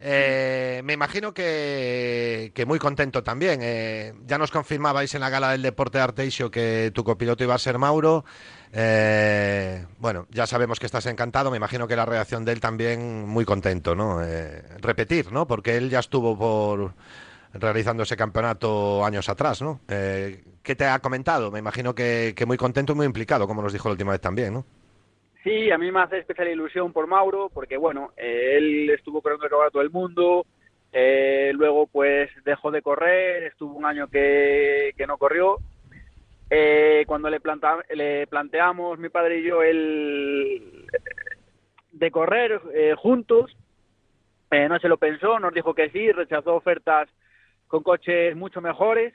Eh, 0.00 0.80
me 0.84 0.94
imagino 0.94 1.34
que, 1.34 2.64
muy 2.66 2.78
contento 2.78 3.22
también. 3.22 3.60
Eh, 3.62 4.14
ya 4.26 4.38
nos 4.38 4.50
confirmabais 4.50 5.14
en 5.14 5.20
la 5.20 5.28
gala 5.28 5.50
del 5.50 5.62
deporte 5.62 5.98
de 5.98 6.04
Arteixo 6.04 6.50
que 6.50 6.90
tu 6.94 7.04
copiloto 7.04 7.44
iba 7.44 7.54
a 7.54 7.58
ser 7.58 7.78
Mauro. 7.78 8.24
Eh, 8.72 9.84
bueno, 9.98 10.26
ya 10.30 10.46
sabemos 10.46 10.80
que 10.80 10.86
estás 10.86 11.04
encantado. 11.06 11.50
Me 11.50 11.58
imagino 11.58 11.86
que 11.86 11.96
la 11.96 12.06
reacción 12.06 12.44
de 12.46 12.52
él 12.52 12.60
también 12.60 13.28
muy 13.28 13.44
contento, 13.44 13.94
¿no? 13.94 14.20
repetir, 14.78 15.30
¿no? 15.30 15.46
Porque 15.46 15.76
él 15.76 15.90
ya 15.90 15.98
estuvo 15.98 16.38
por 16.38 16.94
realizando 17.52 18.02
ese 18.02 18.16
campeonato 18.16 19.04
años 19.04 19.28
atrás, 19.28 19.60
¿no? 19.60 19.80
¿Qué 19.86 20.76
te 20.76 20.86
ha 20.86 20.98
comentado? 21.00 21.50
Me 21.50 21.58
imagino 21.58 21.94
que, 21.94 22.32
que 22.34 22.46
muy 22.46 22.56
contento 22.56 22.92
y 22.92 22.96
muy 22.96 23.06
implicado, 23.06 23.46
como 23.46 23.62
nos 23.62 23.72
dijo 23.72 23.88
la 23.88 23.92
última 23.92 24.12
vez 24.12 24.20
también, 24.20 24.54
¿no? 24.54 24.64
Sí, 25.44 25.70
a 25.70 25.78
mí 25.78 25.90
me 25.92 26.00
hace 26.00 26.18
especial 26.18 26.48
ilusión 26.48 26.92
por 26.92 27.06
Mauro, 27.06 27.48
porque 27.52 27.76
bueno, 27.76 28.12
eh, 28.16 28.56
él 28.56 28.90
estuvo 28.90 29.22
corriendo 29.22 29.46
el 29.46 29.72
todo 29.72 29.82
el 29.82 29.90
mundo, 29.90 30.44
eh, 30.92 31.52
luego 31.54 31.86
pues 31.86 32.30
dejó 32.44 32.70
de 32.72 32.82
correr, 32.82 33.44
estuvo 33.44 33.74
un 33.74 33.84
año 33.84 34.08
que, 34.08 34.92
que 34.96 35.06
no 35.06 35.16
corrió. 35.16 35.58
Eh, 36.50 37.04
cuando 37.06 37.30
le, 37.30 37.40
planta, 37.40 37.78
le 37.94 38.26
planteamos, 38.26 38.98
mi 38.98 39.10
padre 39.10 39.38
y 39.38 39.44
yo, 39.44 39.62
el 39.62 40.86
de 41.92 42.10
correr 42.10 42.60
juntos, 42.96 43.56
no 44.50 44.78
se 44.78 44.88
lo 44.88 44.96
pensó, 44.96 45.38
nos 45.38 45.52
dijo 45.52 45.74
que 45.74 45.90
sí, 45.90 46.10
rechazó 46.10 46.54
ofertas 46.54 47.08
con 47.66 47.82
coches 47.82 48.34
mucho 48.34 48.60
mejores 48.60 49.12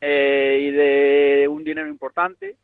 y 0.00 0.70
de 0.70 1.48
un 1.50 1.64
dinero 1.64 1.88
importante 1.88 2.56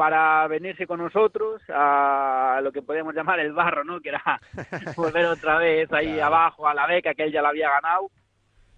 para 0.00 0.48
venirse 0.48 0.86
con 0.86 0.98
nosotros 0.98 1.60
a 1.68 2.58
lo 2.62 2.72
que 2.72 2.80
podemos 2.80 3.14
llamar 3.14 3.38
el 3.38 3.52
barro, 3.52 3.84
¿no? 3.84 4.00
Que 4.00 4.08
era 4.08 4.40
volver 4.96 5.26
otra 5.26 5.58
vez 5.58 5.92
ahí 5.92 6.18
abajo 6.18 6.66
a 6.66 6.72
la 6.72 6.86
beca 6.86 7.12
que 7.12 7.24
él 7.24 7.32
ya 7.32 7.42
la 7.42 7.50
había 7.50 7.68
ganado. 7.68 8.10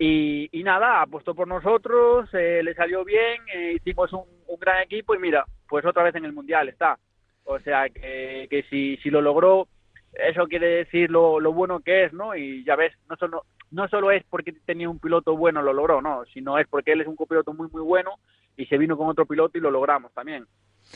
Y, 0.00 0.50
nada, 0.64 1.00
apostó 1.00 1.32
por 1.32 1.46
nosotros, 1.46 2.28
eh, 2.32 2.60
le 2.64 2.74
salió 2.74 3.04
bien, 3.04 3.40
eh, 3.54 3.74
hicimos 3.76 4.12
un, 4.12 4.24
gran 4.58 4.82
equipo 4.82 5.14
y 5.14 5.20
mira, 5.20 5.44
pues 5.68 5.86
otra 5.86 6.02
vez 6.02 6.16
en 6.16 6.24
el 6.24 6.32
Mundial 6.32 6.68
está. 6.68 6.98
O 7.44 7.60
sea 7.60 7.88
que, 7.88 8.48
que 8.50 8.64
si, 8.68 8.96
si 8.96 9.08
lo 9.08 9.20
logró, 9.20 9.68
eso 10.14 10.48
quiere 10.48 10.66
decir 10.66 11.08
lo, 11.08 11.38
lo 11.38 11.52
bueno 11.52 11.78
que 11.78 12.02
es, 12.02 12.12
¿no? 12.12 12.34
Y 12.34 12.64
ya 12.64 12.74
ves, 12.74 12.94
no 13.08 13.14
solo, 13.14 13.44
no 13.70 13.86
solo 13.86 14.10
es 14.10 14.24
porque 14.28 14.52
tenía 14.66 14.90
un 14.90 14.98
piloto 14.98 15.36
bueno 15.36 15.62
lo 15.62 15.72
logró, 15.72 16.02
no, 16.02 16.24
sino 16.34 16.58
es 16.58 16.66
porque 16.66 16.90
él 16.90 17.02
es 17.02 17.06
un 17.06 17.14
copiloto 17.14 17.54
muy, 17.54 17.68
muy 17.70 17.82
bueno 17.82 18.10
y 18.56 18.66
se 18.66 18.76
vino 18.76 18.96
con 18.96 19.06
otro 19.06 19.24
piloto 19.24 19.56
y 19.56 19.60
lo 19.60 19.70
logramos 19.70 20.12
también. 20.14 20.46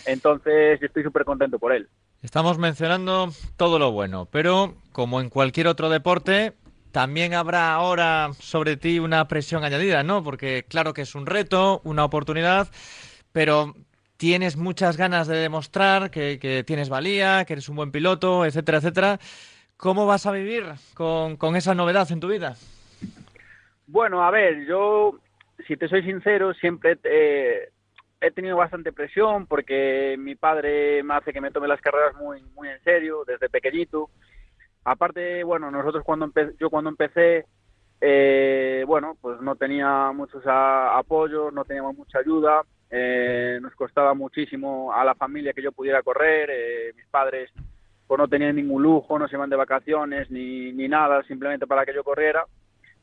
Entonces 0.05 0.83
estoy 0.83 1.03
súper 1.03 1.25
contento 1.25 1.59
por 1.59 1.73
él. 1.73 1.89
Estamos 2.23 2.59
mencionando 2.59 3.31
todo 3.57 3.79
lo 3.79 3.93
bueno, 3.93 4.29
pero 4.31 4.75
como 4.93 5.21
en 5.21 5.31
cualquier 5.31 5.69
otro 5.69 5.89
deporte, 5.89 6.55
también 6.93 7.35
habrá 7.35 7.75
ahora 7.75 8.31
sobre 8.39 8.77
ti 8.77 8.99
una 8.99 9.29
presión 9.29 9.65
añadida, 9.65 10.03
¿no? 10.03 10.23
Porque 10.23 10.65
claro 10.69 10.95
que 10.95 11.03
es 11.03 11.15
un 11.15 11.27
reto, 11.27 11.81
una 11.85 12.05
oportunidad, 12.05 12.69
pero 13.33 13.75
tienes 14.17 14.57
muchas 14.57 14.97
ganas 14.97 15.29
de 15.29 15.37
demostrar 15.37 16.11
que, 16.11 16.65
tienes 16.67 16.89
valía, 16.89 17.45
que 17.45 17.53
eres 17.53 17.69
un 17.69 17.77
buen 17.77 17.93
piloto, 17.93 18.45
etcétera, 18.45 18.79
etcétera. 18.79 19.19
¿Cómo 19.77 20.07
vas 20.07 20.27
a 20.27 20.33
vivir 20.33 20.65
con, 20.95 21.37
con 21.37 21.55
esa 21.55 21.75
novedad 21.75 22.11
en 22.11 22.21
tu 22.21 22.29
vida? 22.29 22.57
Bueno, 23.87 24.25
a 24.25 24.31
ver, 24.31 24.65
yo, 24.67 25.19
si 25.67 25.77
te 25.77 25.89
soy 25.89 26.03
sincero, 26.03 26.55
siempre 26.55 26.99
eh, 27.05 27.69
he 28.21 28.31
tenido 28.31 28.57
bastante 28.57 28.93
presión 28.93 29.47
porque 29.47 30.17
mi 30.19 30.35
padre 30.35 31.03
me 31.03 31.15
hace 31.15 31.33
que 31.33 31.41
me 31.41 31.51
tome 31.51 31.69
las 31.69 31.81
carreras 31.81 32.15
muy 32.17 32.43
muy 32.55 32.69
en 32.69 32.83
serio 32.83 33.25
desde 33.27 33.49
pequeñito. 33.49 34.11
Aparte, 34.85 35.43
bueno, 35.45 35.71
nosotros 35.71 36.05
cuando 36.05 36.31
yo 36.59 36.71
cuando 36.71 36.91
empecé, 36.91 37.45
eh, 38.01 38.85
bueno, 38.87 39.17
pues 39.21 39.41
no 39.41 39.57
tenía 39.57 40.13
muchos 40.13 40.43
apoyos, 40.47 41.53
no 41.53 41.65
teníamos 41.65 41.97
mucha 41.97 42.21
ayuda, 42.21 42.63
eh, 42.91 43.59
nos 43.61 43.75
costaba 43.75 44.15
muchísimo 44.15 44.93
a 44.93 45.05
la 45.05 45.15
familia 45.15 45.53
que 45.53 45.63
yo 45.63 45.73
pudiera 45.73 46.03
correr, 46.03 46.51
eh, 46.53 46.93
mis 46.95 47.07
padres 47.07 47.51
pues 48.07 48.19
no 48.19 48.29
tenían 48.29 48.55
ningún 48.55 48.85
lujo, 48.85 49.19
no 49.19 49.27
se 49.27 49.35
iban 49.35 49.51
de 49.51 49.57
vacaciones 49.57 50.31
ni, 50.31 50.73
ni 50.73 50.87
nada, 50.87 51.25
simplemente 51.25 51.67
para 51.67 51.85
que 51.85 51.93
yo 51.93 52.05
corriera. 52.05 52.45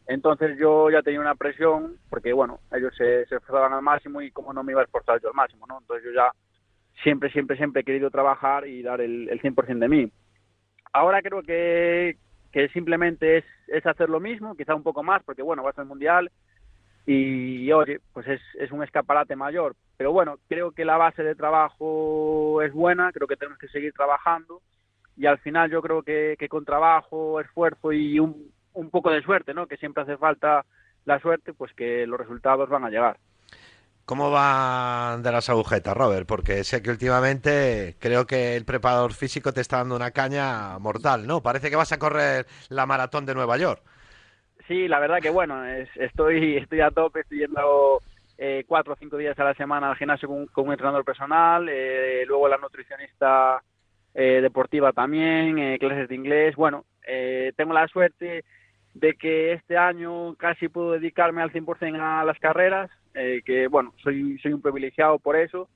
Entonces 0.07 0.57
yo 0.57 0.89
ya 0.89 1.01
tenía 1.01 1.21
una 1.21 1.35
presión, 1.35 1.97
porque 2.09 2.33
bueno, 2.33 2.59
ellos 2.71 2.93
se, 2.97 3.21
esforzaban 3.21 3.73
al 3.73 3.81
máximo 3.81 4.21
y 4.21 4.31
como 4.31 4.53
no 4.53 4.63
me 4.63 4.73
iba 4.73 4.81
a 4.81 4.85
esforzar 4.85 5.21
yo 5.21 5.29
al 5.29 5.35
máximo, 5.35 5.65
¿no? 5.67 5.79
Entonces 5.79 6.05
yo 6.05 6.11
ya 6.13 6.31
siempre, 7.03 7.31
siempre, 7.31 7.57
siempre 7.57 7.81
he 7.81 7.85
querido 7.85 8.09
trabajar 8.09 8.67
y 8.67 8.81
dar 8.83 9.01
el, 9.01 9.29
el 9.29 9.41
100% 9.41 9.79
de 9.79 9.87
mí. 9.87 10.11
Ahora 10.91 11.21
creo 11.21 11.41
que, 11.41 12.17
que 12.51 12.67
simplemente 12.69 13.37
es, 13.37 13.45
es 13.67 13.85
hacer 13.85 14.09
lo 14.09 14.19
mismo, 14.19 14.55
quizá 14.55 14.75
un 14.75 14.83
poco 14.83 15.03
más, 15.03 15.23
porque 15.23 15.41
bueno, 15.41 15.63
va 15.63 15.71
a 15.71 15.73
ser 15.73 15.83
el 15.83 15.87
Mundial 15.87 16.29
y, 17.05 17.71
oye, 17.71 17.99
pues 18.13 18.27
es, 18.27 18.41
es 18.59 18.71
un 18.71 18.83
escaparate 18.83 19.35
mayor. 19.35 19.75
Pero 19.97 20.11
bueno, 20.11 20.37
creo 20.47 20.71
que 20.71 20.85
la 20.85 20.97
base 20.97 21.23
de 21.23 21.35
trabajo 21.35 22.61
es 22.61 22.73
buena, 22.73 23.11
creo 23.11 23.27
que 23.27 23.35
tenemos 23.35 23.57
que 23.57 23.67
seguir 23.69 23.93
trabajando 23.93 24.61
y 25.15 25.25
al 25.25 25.37
final 25.39 25.69
yo 25.69 25.81
creo 25.81 26.03
que, 26.03 26.35
que 26.37 26.49
con 26.49 26.65
trabajo, 26.65 27.39
esfuerzo 27.39 27.91
y 27.91 28.19
un, 28.19 28.51
un 28.73 28.89
poco 28.89 29.11
de 29.11 29.21
suerte, 29.21 29.53
¿no? 29.53 29.67
Que 29.67 29.77
siempre 29.77 30.03
hace 30.03 30.17
falta 30.17 30.65
la 31.05 31.19
suerte, 31.19 31.53
pues 31.53 31.73
que 31.73 32.05
los 32.07 32.19
resultados 32.19 32.69
van 32.69 32.85
a 32.85 32.89
llegar. 32.89 33.17
¿Cómo 34.05 34.31
van 34.31 35.23
de 35.23 35.31
las 35.31 35.49
agujetas, 35.49 35.95
Robert? 35.95 36.27
Porque 36.27 36.65
sé 36.65 36.81
que 36.81 36.89
últimamente 36.89 37.95
creo 37.99 38.25
que 38.25 38.57
el 38.57 38.65
preparador 38.65 39.13
físico 39.13 39.53
te 39.53 39.61
está 39.61 39.77
dando 39.77 39.95
una 39.95 40.11
caña 40.11 40.77
mortal, 40.79 41.25
¿no? 41.25 41.41
Parece 41.41 41.69
que 41.69 41.77
vas 41.77 41.93
a 41.93 41.99
correr 41.99 42.45
la 42.67 42.85
maratón 42.85 43.25
de 43.25 43.33
Nueva 43.33 43.57
York. 43.57 43.81
Sí, 44.67 44.89
la 44.89 44.99
verdad 44.99 45.19
que 45.21 45.29
bueno, 45.29 45.63
estoy, 45.65 46.57
estoy 46.57 46.81
a 46.81 46.91
tope, 46.91 47.21
estoy 47.21 47.39
yendo 47.39 48.01
eh, 48.37 48.65
cuatro 48.67 48.93
o 48.93 48.97
cinco 48.97 49.15
días 49.15 49.39
a 49.39 49.43
la 49.45 49.53
semana 49.53 49.89
al 49.89 49.95
gimnasio 49.95 50.27
con, 50.27 50.65
un 50.65 50.71
entrenador 50.71 51.05
personal, 51.05 51.69
eh, 51.69 52.25
luego 52.27 52.49
la 52.49 52.57
nutricionista 52.57 53.63
eh, 54.13 54.39
deportiva 54.41 54.91
también, 54.91 55.77
clases 55.77 56.09
de 56.09 56.15
inglés. 56.15 56.55
Bueno, 56.57 56.83
tengo 57.55 57.73
la 57.73 57.87
suerte 57.87 58.43
de 58.93 59.15
que 59.15 59.53
este 59.53 59.77
año 59.77 60.35
casi 60.35 60.69
puedo 60.69 60.91
dedicarme 60.91 61.41
al 61.41 61.51
100% 61.51 61.99
a 61.99 62.23
las 62.23 62.39
carreras, 62.39 62.91
eh, 63.13 63.41
que 63.45 63.67
bueno, 63.67 63.93
soy, 64.03 64.37
soy 64.39 64.53
un 64.53 64.61
privilegiado 64.61 65.19
por 65.19 65.35
eso 65.35 65.67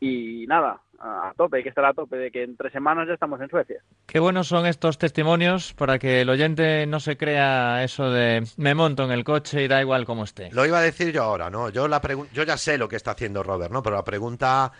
y 0.00 0.44
nada, 0.48 0.80
a 0.98 1.32
tope, 1.36 1.58
hay 1.58 1.62
que 1.62 1.68
estar 1.68 1.84
a 1.84 1.94
tope 1.94 2.16
de 2.16 2.30
que 2.30 2.42
en 2.42 2.56
tres 2.56 2.72
semanas 2.72 3.06
ya 3.06 3.14
estamos 3.14 3.40
en 3.40 3.48
Suecia. 3.48 3.80
Qué 4.06 4.18
buenos 4.18 4.48
son 4.48 4.66
estos 4.66 4.98
testimonios 4.98 5.72
para 5.72 5.98
que 5.98 6.20
el 6.20 6.30
oyente 6.30 6.86
no 6.86 7.00
se 7.00 7.16
crea 7.16 7.82
eso 7.84 8.10
de 8.10 8.42
me 8.56 8.74
monto 8.74 9.04
en 9.04 9.12
el 9.12 9.24
coche 9.24 9.62
y 9.62 9.68
da 9.68 9.80
igual 9.80 10.04
cómo 10.04 10.24
esté. 10.24 10.50
Lo 10.52 10.66
iba 10.66 10.78
a 10.78 10.82
decir 10.82 11.12
yo 11.12 11.22
ahora, 11.22 11.48
¿no? 11.48 11.70
Yo, 11.70 11.88
la 11.88 12.02
yo 12.32 12.42
ya 12.42 12.56
sé 12.56 12.76
lo 12.76 12.88
que 12.88 12.96
está 12.96 13.12
haciendo 13.12 13.42
Robert, 13.42 13.72
¿no? 13.72 13.82
Pero 13.82 13.96
la 13.96 14.04
pregunta 14.04 14.72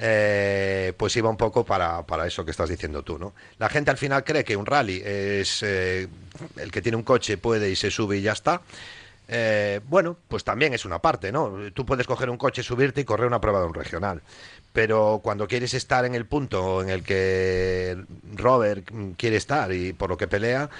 eh, 0.00 0.92
pues 0.96 1.16
iba 1.16 1.28
un 1.28 1.36
poco 1.36 1.64
para, 1.64 2.06
para, 2.06 2.26
eso 2.26 2.44
que 2.44 2.52
estás 2.52 2.68
diciendo 2.70 3.02
tú, 3.02 3.18
¿no? 3.18 3.34
La 3.58 3.68
gente 3.68 3.90
al 3.90 3.96
final 3.96 4.22
cree 4.22 4.44
que 4.44 4.56
un 4.56 4.64
rally 4.64 5.02
es 5.04 5.62
eh, 5.64 6.06
el 6.56 6.70
que 6.70 6.80
tiene 6.80 6.96
un 6.96 7.02
coche 7.02 7.36
puede 7.36 7.68
y 7.68 7.74
se 7.74 7.90
sube 7.90 8.18
y 8.18 8.22
ya 8.22 8.32
está. 8.32 8.62
Eh, 9.26 9.80
bueno, 9.88 10.16
pues 10.28 10.44
también 10.44 10.72
es 10.72 10.84
una 10.84 11.00
parte, 11.00 11.32
¿no? 11.32 11.52
Tú 11.74 11.84
puedes 11.84 12.06
coger 12.06 12.30
un 12.30 12.38
coche, 12.38 12.62
subirte 12.62 13.00
y 13.00 13.04
correr 13.04 13.26
una 13.26 13.40
prueba 13.40 13.60
de 13.60 13.66
un 13.66 13.74
regional. 13.74 14.22
Pero 14.72 15.20
cuando 15.22 15.48
quieres 15.48 15.74
estar 15.74 16.04
en 16.04 16.14
el 16.14 16.26
punto 16.26 16.80
en 16.80 16.90
el 16.90 17.02
que 17.02 17.98
Robert 18.36 18.88
quiere 19.16 19.36
estar 19.36 19.72
y 19.72 19.92
por 19.92 20.10
lo 20.10 20.16
que 20.16 20.28
pelea, 20.28 20.70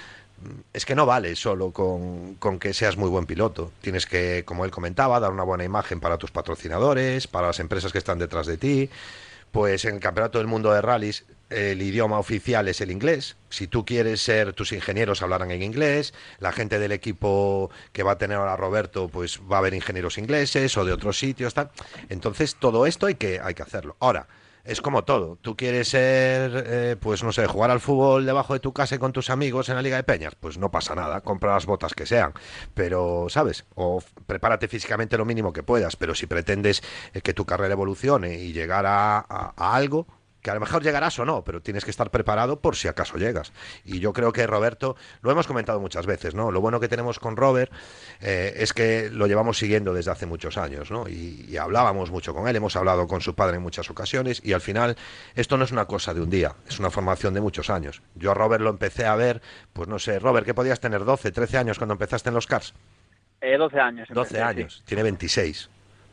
es 0.73 0.85
que 0.85 0.95
no 0.95 1.05
vale 1.05 1.35
solo 1.35 1.71
con, 1.71 2.37
que 2.59 2.73
seas 2.73 2.97
muy 2.97 3.09
buen 3.09 3.25
piloto. 3.25 3.71
Tienes 3.81 4.05
que, 4.05 4.43
como 4.45 4.65
él 4.65 4.71
comentaba, 4.71 5.19
dar 5.19 5.31
una 5.31 5.43
buena 5.43 5.63
imagen 5.63 5.99
para 5.99 6.17
tus 6.17 6.31
patrocinadores, 6.31 7.27
para 7.27 7.47
las 7.47 7.59
empresas 7.59 7.91
que 7.91 7.97
están 7.97 8.19
detrás 8.19 8.47
de 8.47 8.57
ti. 8.57 8.89
Pues 9.51 9.85
en 9.85 9.95
el 9.95 9.99
Campeonato 9.99 10.37
del 10.37 10.47
Mundo 10.47 10.71
de 10.71 10.81
Rallys 10.81 11.25
el 11.49 11.81
idioma 11.81 12.19
oficial 12.19 12.67
es 12.67 12.79
el 12.81 12.91
inglés. 12.91 13.35
Si 13.49 13.67
tú 13.67 13.85
quieres 13.85 14.21
ser, 14.21 14.53
tus 14.53 14.71
ingenieros 14.71 15.21
hablarán 15.21 15.51
en 15.51 15.63
inglés, 15.63 16.13
la 16.39 16.51
gente 16.51 16.77
del 16.77 16.91
equipo 16.91 17.71
que 17.91 18.03
va 18.03 18.11
a 18.13 18.17
tener 18.17 18.37
ahora 18.37 18.55
Roberto, 18.55 19.09
pues 19.09 19.39
va 19.51 19.55
a 19.57 19.59
haber 19.59 19.73
ingenieros 19.73 20.17
ingleses 20.17 20.77
o 20.77 20.85
de 20.85 20.93
otros 20.93 21.17
sitios, 21.17 21.53
tal. 21.53 21.71
Entonces 22.09 22.55
todo 22.55 22.85
esto 22.85 23.07
hay 23.07 23.15
que, 23.15 23.39
hay 23.43 23.55
que 23.55 23.63
hacerlo. 23.63 23.95
Ahora, 23.99 24.27
es 24.69 24.81
como 24.81 25.03
todo. 25.03 25.37
Tú 25.41 25.57
quieres 25.57 25.89
ser, 25.89 26.63
eh, 26.67 26.95
pues 26.99 27.23
no 27.23 27.31
sé, 27.31 27.47
jugar 27.47 27.71
al 27.71 27.79
fútbol 27.79 28.25
debajo 28.25 28.53
de 28.53 28.59
tu 28.59 28.71
casa 28.71 28.95
y 28.95 28.99
con 28.99 29.11
tus 29.11 29.29
amigos 29.29 29.67
en 29.69 29.75
la 29.75 29.81
Liga 29.81 29.97
de 29.97 30.03
Peñas. 30.03 30.35
Pues 30.35 30.57
no 30.57 30.69
pasa 30.69 30.93
nada, 30.93 31.21
compra 31.21 31.53
las 31.53 31.65
botas 31.65 31.93
que 31.93 32.05
sean. 32.05 32.33
Pero, 32.75 33.27
¿sabes? 33.29 33.65
O 33.75 34.03
prepárate 34.27 34.67
físicamente 34.67 35.17
lo 35.17 35.25
mínimo 35.25 35.51
que 35.53 35.63
puedas. 35.63 35.95
Pero 35.95 36.13
si 36.13 36.27
pretendes 36.27 36.83
eh, 37.13 37.21
que 37.21 37.33
tu 37.33 37.45
carrera 37.45 37.73
evolucione 37.73 38.35
y 38.39 38.53
llegar 38.53 38.85
a, 38.85 39.19
algo, 39.57 40.05
que 40.41 40.51
a 40.51 40.53
lo 40.53 40.59
mejor 40.59 40.83
llegarás 40.83 41.17
o 41.19 41.25
no, 41.25 41.43
pero 41.43 41.61
tienes 41.61 41.85
que 41.85 41.91
estar 41.91 42.11
preparado 42.11 42.59
por 42.59 42.75
si 42.75 42.87
acaso 42.87 43.17
llegas. 43.17 43.51
Y 43.83 43.99
yo 43.99 44.13
creo 44.13 44.31
que 44.31 44.45
Roberto, 44.47 44.95
lo 45.21 45.31
hemos 45.31 45.47
comentado 45.47 45.79
muchas 45.79 46.05
veces, 46.05 46.35
¿no? 46.35 46.51
Lo 46.51 46.61
bueno 46.61 46.79
que 46.79 46.87
tenemos 46.87 47.19
con 47.19 47.35
Robert 47.35 47.71
eh, 48.21 48.53
es 48.57 48.73
que 48.73 49.09
lo 49.11 49.27
llevamos 49.27 49.57
siguiendo 49.57 49.93
desde 49.93 50.11
hace 50.11 50.25
muchos 50.25 50.57
años, 50.57 50.91
¿no? 50.91 51.07
Y, 51.07 51.45
y, 51.49 51.57
hablábamos 51.57 52.11
mucho 52.11 52.33
con 52.33 52.47
él, 52.47 52.55
hemos 52.55 52.75
hablado 52.75 53.07
con 53.07 53.21
su 53.21 53.35
padre 53.35 53.57
en 53.57 53.63
muchas 53.63 53.89
ocasiones, 53.89 54.41
y 54.43 54.53
al 54.53 54.61
final 54.61 54.95
esto 55.35 55.57
no 55.57 55.65
es 55.65 55.71
una 55.71 55.85
cosa 55.85 56.13
de 56.13 56.21
un 56.21 56.29
día, 56.29 56.55
es 56.67 56.79
una 56.79 56.89
formación 56.89 57.33
de 57.33 57.41
muchos 57.41 57.69
años. 57.69 58.01
Yo 58.15 58.31
a 58.31 58.33
Robert 58.33 58.63
lo 58.63 58.69
empecé 58.69 59.05
a 59.05 59.15
ver, 59.15 59.41
pues 59.73 59.87
no 59.87 59.99
sé, 59.99 60.19
Robert, 60.19 60.45
¿qué 60.45 60.53
podías 60.53 60.79
tener? 60.79 61.01
¿12, 61.01 61.33
13 61.33 61.57
años 61.57 61.77
cuando 61.77 61.93
empezaste 61.93 62.29
en 62.29 62.35
los 62.35 62.47
Cars? 62.47 62.73
Eh, 63.41 63.57
12 63.57 63.79
años. 63.79 64.07
12 64.11 64.41
años, 64.41 64.77
sí. 64.77 64.83
tiene 64.85 65.03
26. 65.03 65.69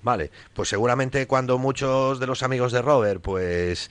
Vale, 0.06 0.30
pues 0.54 0.68
seguramente 0.68 1.26
cuando 1.26 1.58
muchos 1.58 2.20
de 2.20 2.28
los 2.28 2.44
amigos 2.44 2.70
de 2.70 2.80
Robert, 2.80 3.20
pues 3.20 3.90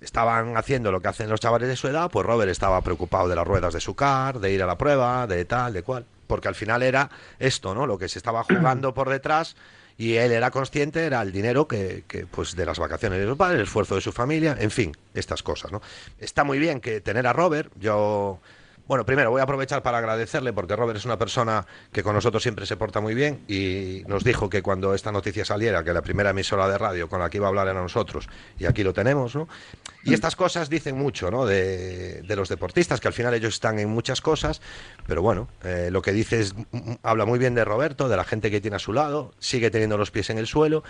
estaban 0.00 0.56
haciendo 0.56 0.92
lo 0.92 1.00
que 1.02 1.08
hacen 1.08 1.28
los 1.28 1.40
chavales 1.40 1.68
de 1.68 1.74
su 1.74 1.88
edad, 1.88 2.08
pues 2.12 2.24
Robert 2.24 2.48
estaba 2.48 2.80
preocupado 2.80 3.26
de 3.26 3.34
las 3.34 3.44
ruedas 3.44 3.74
de 3.74 3.80
su 3.80 3.96
car, 3.96 4.38
de 4.38 4.52
ir 4.52 4.62
a 4.62 4.66
la 4.66 4.78
prueba, 4.78 5.26
de 5.26 5.44
tal, 5.44 5.72
de 5.72 5.82
cual. 5.82 6.06
Porque 6.28 6.46
al 6.46 6.54
final 6.54 6.84
era 6.84 7.10
esto, 7.40 7.74
¿no? 7.74 7.88
Lo 7.88 7.98
que 7.98 8.08
se 8.08 8.20
estaba 8.20 8.44
jugando 8.44 8.94
por 8.94 9.10
detrás 9.10 9.56
y 9.98 10.14
él 10.14 10.30
era 10.30 10.52
consciente, 10.52 11.06
era 11.06 11.20
el 11.22 11.32
dinero 11.32 11.66
que, 11.66 12.04
que, 12.06 12.24
pues 12.24 12.54
de 12.54 12.64
las 12.64 12.78
vacaciones 12.78 13.18
de 13.18 13.26
su 13.26 13.36
padre, 13.36 13.56
el 13.56 13.62
esfuerzo 13.62 13.96
de 13.96 14.00
su 14.00 14.12
familia, 14.12 14.56
en 14.60 14.70
fin, 14.70 14.96
estas 15.12 15.42
cosas, 15.42 15.72
¿no? 15.72 15.82
Está 16.20 16.44
muy 16.44 16.60
bien 16.60 16.80
que 16.80 17.00
tener 17.00 17.26
a 17.26 17.32
Robert, 17.32 17.72
yo 17.80 18.38
bueno, 18.92 19.06
primero 19.06 19.30
voy 19.30 19.40
a 19.40 19.44
aprovechar 19.44 19.82
para 19.82 19.96
agradecerle 19.96 20.52
porque 20.52 20.76
Robert 20.76 20.98
es 20.98 21.06
una 21.06 21.16
persona 21.16 21.66
que 21.92 22.02
con 22.02 22.14
nosotros 22.14 22.42
siempre 22.42 22.66
se 22.66 22.76
porta 22.76 23.00
muy 23.00 23.14
bien 23.14 23.40
y 23.48 24.02
nos 24.06 24.22
dijo 24.22 24.50
que 24.50 24.60
cuando 24.60 24.92
esta 24.92 25.10
noticia 25.10 25.46
saliera, 25.46 25.82
que 25.82 25.94
la 25.94 26.02
primera 26.02 26.28
emisora 26.28 26.68
de 26.68 26.76
radio 26.76 27.08
con 27.08 27.18
la 27.18 27.30
que 27.30 27.38
iba 27.38 27.46
a 27.46 27.48
hablar 27.48 27.68
era 27.68 27.80
nosotros, 27.80 28.28
y 28.58 28.66
aquí 28.66 28.82
lo 28.82 28.92
tenemos, 28.92 29.34
¿no? 29.34 29.48
Y 30.04 30.12
estas 30.12 30.36
cosas 30.36 30.68
dicen 30.68 30.98
mucho, 30.98 31.30
¿no? 31.30 31.46
De, 31.46 32.20
de 32.20 32.36
los 32.36 32.50
deportistas, 32.50 33.00
que 33.00 33.08
al 33.08 33.14
final 33.14 33.32
ellos 33.32 33.54
están 33.54 33.78
en 33.78 33.88
muchas 33.88 34.20
cosas, 34.20 34.60
pero 35.06 35.22
bueno, 35.22 35.48
eh, 35.64 35.88
lo 35.90 36.02
que 36.02 36.12
dices 36.12 36.54
habla 37.02 37.24
muy 37.24 37.38
bien 37.38 37.54
de 37.54 37.64
Roberto, 37.64 38.10
de 38.10 38.16
la 38.18 38.24
gente 38.24 38.50
que 38.50 38.60
tiene 38.60 38.76
a 38.76 38.78
su 38.78 38.92
lado, 38.92 39.32
sigue 39.38 39.70
teniendo 39.70 39.96
los 39.96 40.10
pies 40.10 40.28
en 40.28 40.36
el 40.36 40.46
suelo 40.46 40.84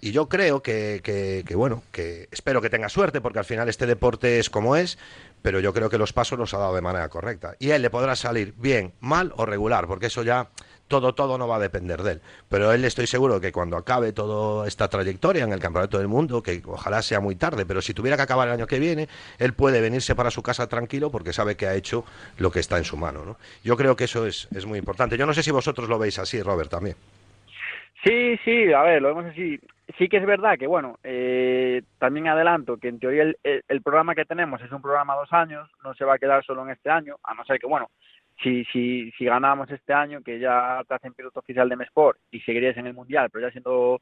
y 0.00 0.12
yo 0.12 0.28
creo 0.28 0.62
que, 0.62 1.00
que, 1.02 1.44
que, 1.46 1.54
bueno, 1.56 1.82
que 1.90 2.28
espero 2.30 2.60
que 2.60 2.70
tenga 2.70 2.88
suerte, 2.88 3.20
porque 3.20 3.40
al 3.40 3.44
final 3.44 3.68
este 3.68 3.86
deporte 3.86 4.38
es 4.38 4.48
como 4.48 4.76
es, 4.76 4.98
pero 5.42 5.60
yo 5.60 5.72
creo 5.72 5.90
que 5.90 5.98
los 5.98 6.12
pasos 6.12 6.38
los 6.38 6.54
ha 6.54 6.58
dado 6.58 6.74
de 6.74 6.80
manera 6.80 7.08
correcta. 7.08 7.56
Y 7.58 7.70
él 7.70 7.82
le 7.82 7.90
podrá 7.90 8.14
salir 8.16 8.54
bien, 8.56 8.92
mal 9.00 9.32
o 9.36 9.44
regular, 9.44 9.86
porque 9.86 10.06
eso 10.06 10.22
ya 10.22 10.50
todo, 10.88 11.14
todo 11.14 11.36
no 11.36 11.46
va 11.46 11.56
a 11.56 11.60
depender 11.60 12.02
de 12.02 12.12
él. 12.12 12.22
Pero 12.48 12.72
él 12.72 12.84
estoy 12.84 13.06
seguro 13.06 13.40
que 13.40 13.52
cuando 13.52 13.76
acabe 13.76 14.12
toda 14.12 14.66
esta 14.66 14.88
trayectoria 14.88 15.44
en 15.44 15.52
el 15.52 15.60
Campeonato 15.60 15.98
del 15.98 16.08
Mundo, 16.08 16.42
que 16.42 16.62
ojalá 16.64 17.02
sea 17.02 17.20
muy 17.20 17.36
tarde, 17.36 17.66
pero 17.66 17.82
si 17.82 17.92
tuviera 17.92 18.16
que 18.16 18.22
acabar 18.22 18.48
el 18.48 18.54
año 18.54 18.66
que 18.66 18.78
viene, 18.78 19.08
él 19.38 19.52
puede 19.52 19.80
venirse 19.80 20.14
para 20.14 20.30
su 20.30 20.42
casa 20.42 20.66
tranquilo 20.66 21.10
porque 21.10 21.32
sabe 21.32 21.56
que 21.56 21.66
ha 21.66 21.74
hecho 21.74 22.04
lo 22.38 22.50
que 22.50 22.60
está 22.60 22.78
en 22.78 22.84
su 22.84 22.96
mano. 22.96 23.24
¿no? 23.24 23.36
Yo 23.62 23.76
creo 23.76 23.96
que 23.96 24.04
eso 24.04 24.26
es, 24.26 24.48
es 24.54 24.64
muy 24.64 24.78
importante. 24.78 25.16
Yo 25.16 25.26
no 25.26 25.34
sé 25.34 25.42
si 25.42 25.50
vosotros 25.50 25.88
lo 25.88 25.98
veis 25.98 26.18
así, 26.18 26.42
Robert, 26.42 26.70
también. 26.70 26.96
Sí, 28.04 28.36
sí, 28.44 28.72
a 28.72 28.82
ver, 28.82 29.02
lo 29.02 29.08
vemos 29.08 29.26
así. 29.32 29.58
Sí 29.98 30.08
que 30.08 30.18
es 30.18 30.26
verdad 30.26 30.56
que, 30.58 30.66
bueno, 30.66 30.98
eh, 31.02 31.82
también 31.98 32.28
adelanto 32.28 32.76
que 32.76 32.88
en 32.88 33.00
teoría 33.00 33.24
el, 33.42 33.82
programa 33.82 34.14
que 34.14 34.24
tenemos 34.24 34.60
es 34.62 34.70
un 34.70 34.82
programa 34.82 35.16
dos 35.16 35.32
años, 35.32 35.68
no 35.82 35.94
se 35.94 36.04
va 36.04 36.14
a 36.14 36.18
quedar 36.18 36.44
solo 36.44 36.62
en 36.62 36.70
este 36.70 36.90
año, 36.90 37.16
a 37.24 37.34
no 37.34 37.44
ser 37.44 37.58
que, 37.58 37.66
bueno, 37.66 37.90
si, 38.42 38.64
si, 38.66 39.10
si 39.12 39.24
ganamos 39.24 39.68
este 39.70 39.92
año, 39.92 40.22
que 40.22 40.38
ya 40.38 40.82
te 40.86 40.94
hacen 40.94 41.14
piloto 41.14 41.40
oficial 41.40 41.68
de 41.68 41.74
M-Sport 41.74 42.18
y 42.30 42.40
seguirías 42.40 42.76
en 42.76 42.86
el 42.86 42.94
Mundial, 42.94 43.30
pero 43.32 43.48
ya 43.48 43.52
siendo, 43.52 44.00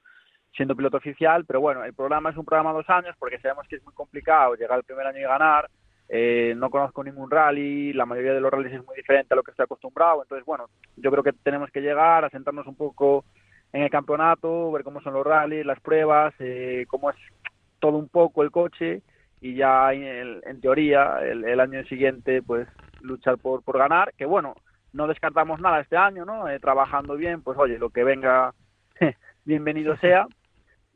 siendo 0.55 0.76
piloto 0.76 0.99
oficial, 0.99 1.47
pero 1.47 1.61
bueno, 1.61 1.83
el 1.85 1.95
programa 1.95 2.31
es 2.31 2.37
un 2.37 2.45
programa 2.45 2.73
dos 2.73 2.88
años 2.91 3.17
porque 3.19 3.38
sabemos 3.38 3.67
que 3.69 3.76
es 3.76 3.85
muy 3.85 3.95
complicado 3.95 4.57
llegar 4.57 4.79
el 4.79 4.85
primer 4.85 5.07
año 5.07 5.21
y 5.21 5.23
ganar, 5.23 5.71
eh, 6.09 6.55
no 6.57 6.69
conozco 6.69 7.03
ningún 7.03 7.31
rally, 7.31 7.95
la 7.95 8.05
mayoría 8.05 8.35
de 8.35 8.41
los 8.41 8.50
rallies 8.50 8.75
es 8.75 8.85
muy 8.85 8.97
diferente 8.97 9.33
a 9.33 9.37
lo 9.37 9.43
que 9.43 9.53
estoy 9.53 9.65
acostumbrado, 9.65 10.23
entonces, 10.23 10.45
bueno, 10.45 10.67
yo 10.97 11.11
creo 11.11 11.23
que 11.23 11.33
tenemos 11.33 11.71
que 11.71 11.81
llegar 11.81 12.25
a 12.25 12.31
sentarnos 12.31 12.67
un 12.67 12.76
poco 12.76 13.25
en 13.73 13.83
el 13.83 13.91
campeonato, 13.91 14.73
ver 14.73 14.85
cómo 14.85 15.01
son 15.01 15.15
los 15.15 15.27
rallies, 15.27 15.67
las 15.67 15.81
pruebas, 15.81 16.35
eh, 16.39 16.87
cómo 16.89 17.11
es 17.11 17.17
todo 17.79 17.99
un 17.99 18.09
poco 18.09 18.43
el 18.43 18.51
coche 18.51 19.03
y 19.41 19.55
ya 19.55 19.93
en, 19.93 20.41
en 20.45 20.61
teoría 20.61 21.19
el, 21.23 21.45
el, 21.45 21.61
año 21.61 21.85
siguiente 21.85 22.43
pues 22.43 22.67
luchar 23.01 23.39
por, 23.39 23.63
por 23.63 23.79
ganar, 23.79 24.13
que 24.17 24.25
bueno, 24.25 24.55
no 24.93 25.07
descartamos 25.07 25.61
nada 25.61 25.81
este 25.81 25.97
año, 25.97 26.25
¿no? 26.25 26.49
Eh, 26.49 26.59
trabajando 26.59 27.17
bien, 27.17 27.43
pues 27.43 27.59
oye, 27.59 27.79
lo 27.79 27.91
que 27.91 28.03
venga, 28.03 28.55
bienvenido 29.45 29.97
sea. 29.99 30.27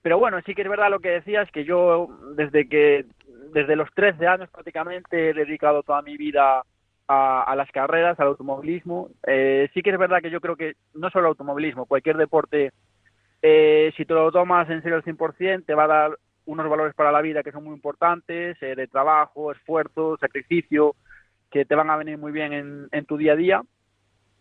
Pero 0.02 0.18
bueno, 0.18 0.40
sí 0.46 0.54
que 0.54 0.62
es 0.62 0.68
verdad 0.68 0.90
lo 0.90 1.00
que 1.00 1.10
decías, 1.10 1.50
que 1.50 1.64
yo 1.64 2.08
desde 2.34 2.66
que, 2.68 3.04
desde 3.52 3.76
los 3.76 3.92
13 3.94 4.26
años 4.26 4.48
prácticamente 4.50 5.30
he 5.30 5.34
dedicado 5.34 5.82
toda 5.82 6.00
mi 6.00 6.16
vida 6.16 6.62
a, 7.12 7.56
las 7.56 7.70
carreras, 7.72 8.18
al 8.20 8.28
automovilismo. 8.28 9.08
Eh, 9.26 9.68
sí 9.74 9.82
que 9.82 9.90
es 9.90 9.98
verdad 9.98 10.22
que 10.22 10.30
yo 10.30 10.40
creo 10.40 10.54
que 10.54 10.74
no 10.94 11.10
solo 11.10 11.28
automovilismo, 11.28 11.86
cualquier 11.86 12.16
deporte, 12.16 12.70
eh, 13.42 13.92
si 13.96 14.04
te 14.04 14.14
lo 14.14 14.30
tomas 14.30 14.70
en 14.70 14.80
serio 14.82 14.96
al 14.96 15.02
100%, 15.02 15.64
te 15.66 15.74
va 15.74 15.84
a 15.84 15.88
dar 15.88 16.18
unos 16.46 16.68
valores 16.68 16.94
para 16.94 17.10
la 17.10 17.20
vida 17.20 17.42
que 17.42 17.50
son 17.50 17.64
muy 17.64 17.74
importantes, 17.74 18.56
eh, 18.62 18.76
de 18.76 18.86
trabajo, 18.86 19.50
esfuerzo, 19.50 20.16
sacrificio, 20.18 20.94
que 21.50 21.64
te 21.64 21.74
van 21.74 21.90
a 21.90 21.96
venir 21.96 22.16
muy 22.16 22.30
bien 22.30 22.52
en, 22.52 22.88
en, 22.92 23.04
tu 23.06 23.16
día 23.16 23.32
a 23.32 23.36
día. 23.36 23.62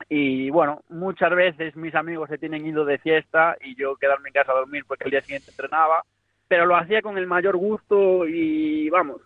Y 0.07 0.51
bueno, 0.51 0.83
muchas 0.89 1.31
veces 1.31 1.75
mis 1.75 1.95
amigos 1.95 2.29
se 2.29 2.37
tienen 2.37 2.67
ido 2.67 2.85
de 2.85 2.99
fiesta 2.99 3.57
y 3.61 3.75
yo 3.75 3.95
quedarme 3.95 4.29
en 4.29 4.33
casa 4.33 4.51
a 4.51 4.59
dormir 4.59 4.83
porque 4.87 5.05
el 5.05 5.11
día 5.11 5.21
siguiente 5.21 5.49
entrenaba, 5.49 6.03
pero 6.47 6.67
lo 6.67 6.75
hacía 6.75 7.01
con 7.01 7.17
el 7.17 7.25
mayor 7.25 7.57
gusto 7.57 8.27
y 8.27 8.89
vamos, 8.91 9.21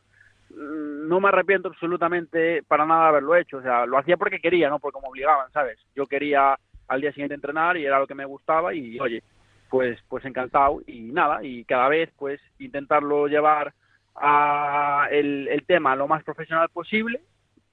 no 0.56 1.20
me 1.20 1.30
arrepiento 1.30 1.70
absolutamente 1.70 2.64
para 2.64 2.86
nada 2.86 3.04
de 3.04 3.10
haberlo 3.10 3.36
hecho. 3.36 3.58
O 3.58 3.62
sea, 3.62 3.86
lo 3.86 3.98
hacía 3.98 4.18
porque 4.18 4.40
quería, 4.40 4.70
no 4.70 4.80
porque 4.80 5.00
me 5.02 5.08
obligaban, 5.08 5.52
¿sabes? 5.52 5.80
Yo 5.96 6.06
quería 6.06 6.58
al 6.88 7.02
día 7.02 7.12
siguiente 7.12 7.36
entrenar 7.36 7.78
y 7.78 7.86
era 7.86 8.00
lo 8.00 8.08
que 8.08 8.16
me 8.16 8.26
gustaba 8.26 8.74
y, 8.74 9.00
oye, 9.00 9.24
pues, 9.70 10.00
pues 10.08 10.24
encantado 10.26 10.82
y 10.86 11.02
nada, 11.12 11.44
y 11.44 11.66
cada 11.66 11.88
vez 11.88 12.12
pues 12.18 12.40
intentarlo 12.60 13.28
llevar 13.28 13.74
a 14.16 15.08
el, 15.10 15.48
el 15.48 15.66
tema 15.66 15.96
lo 15.96 16.08
más 16.08 16.24
profesional 16.24 16.70
posible. 16.70 17.22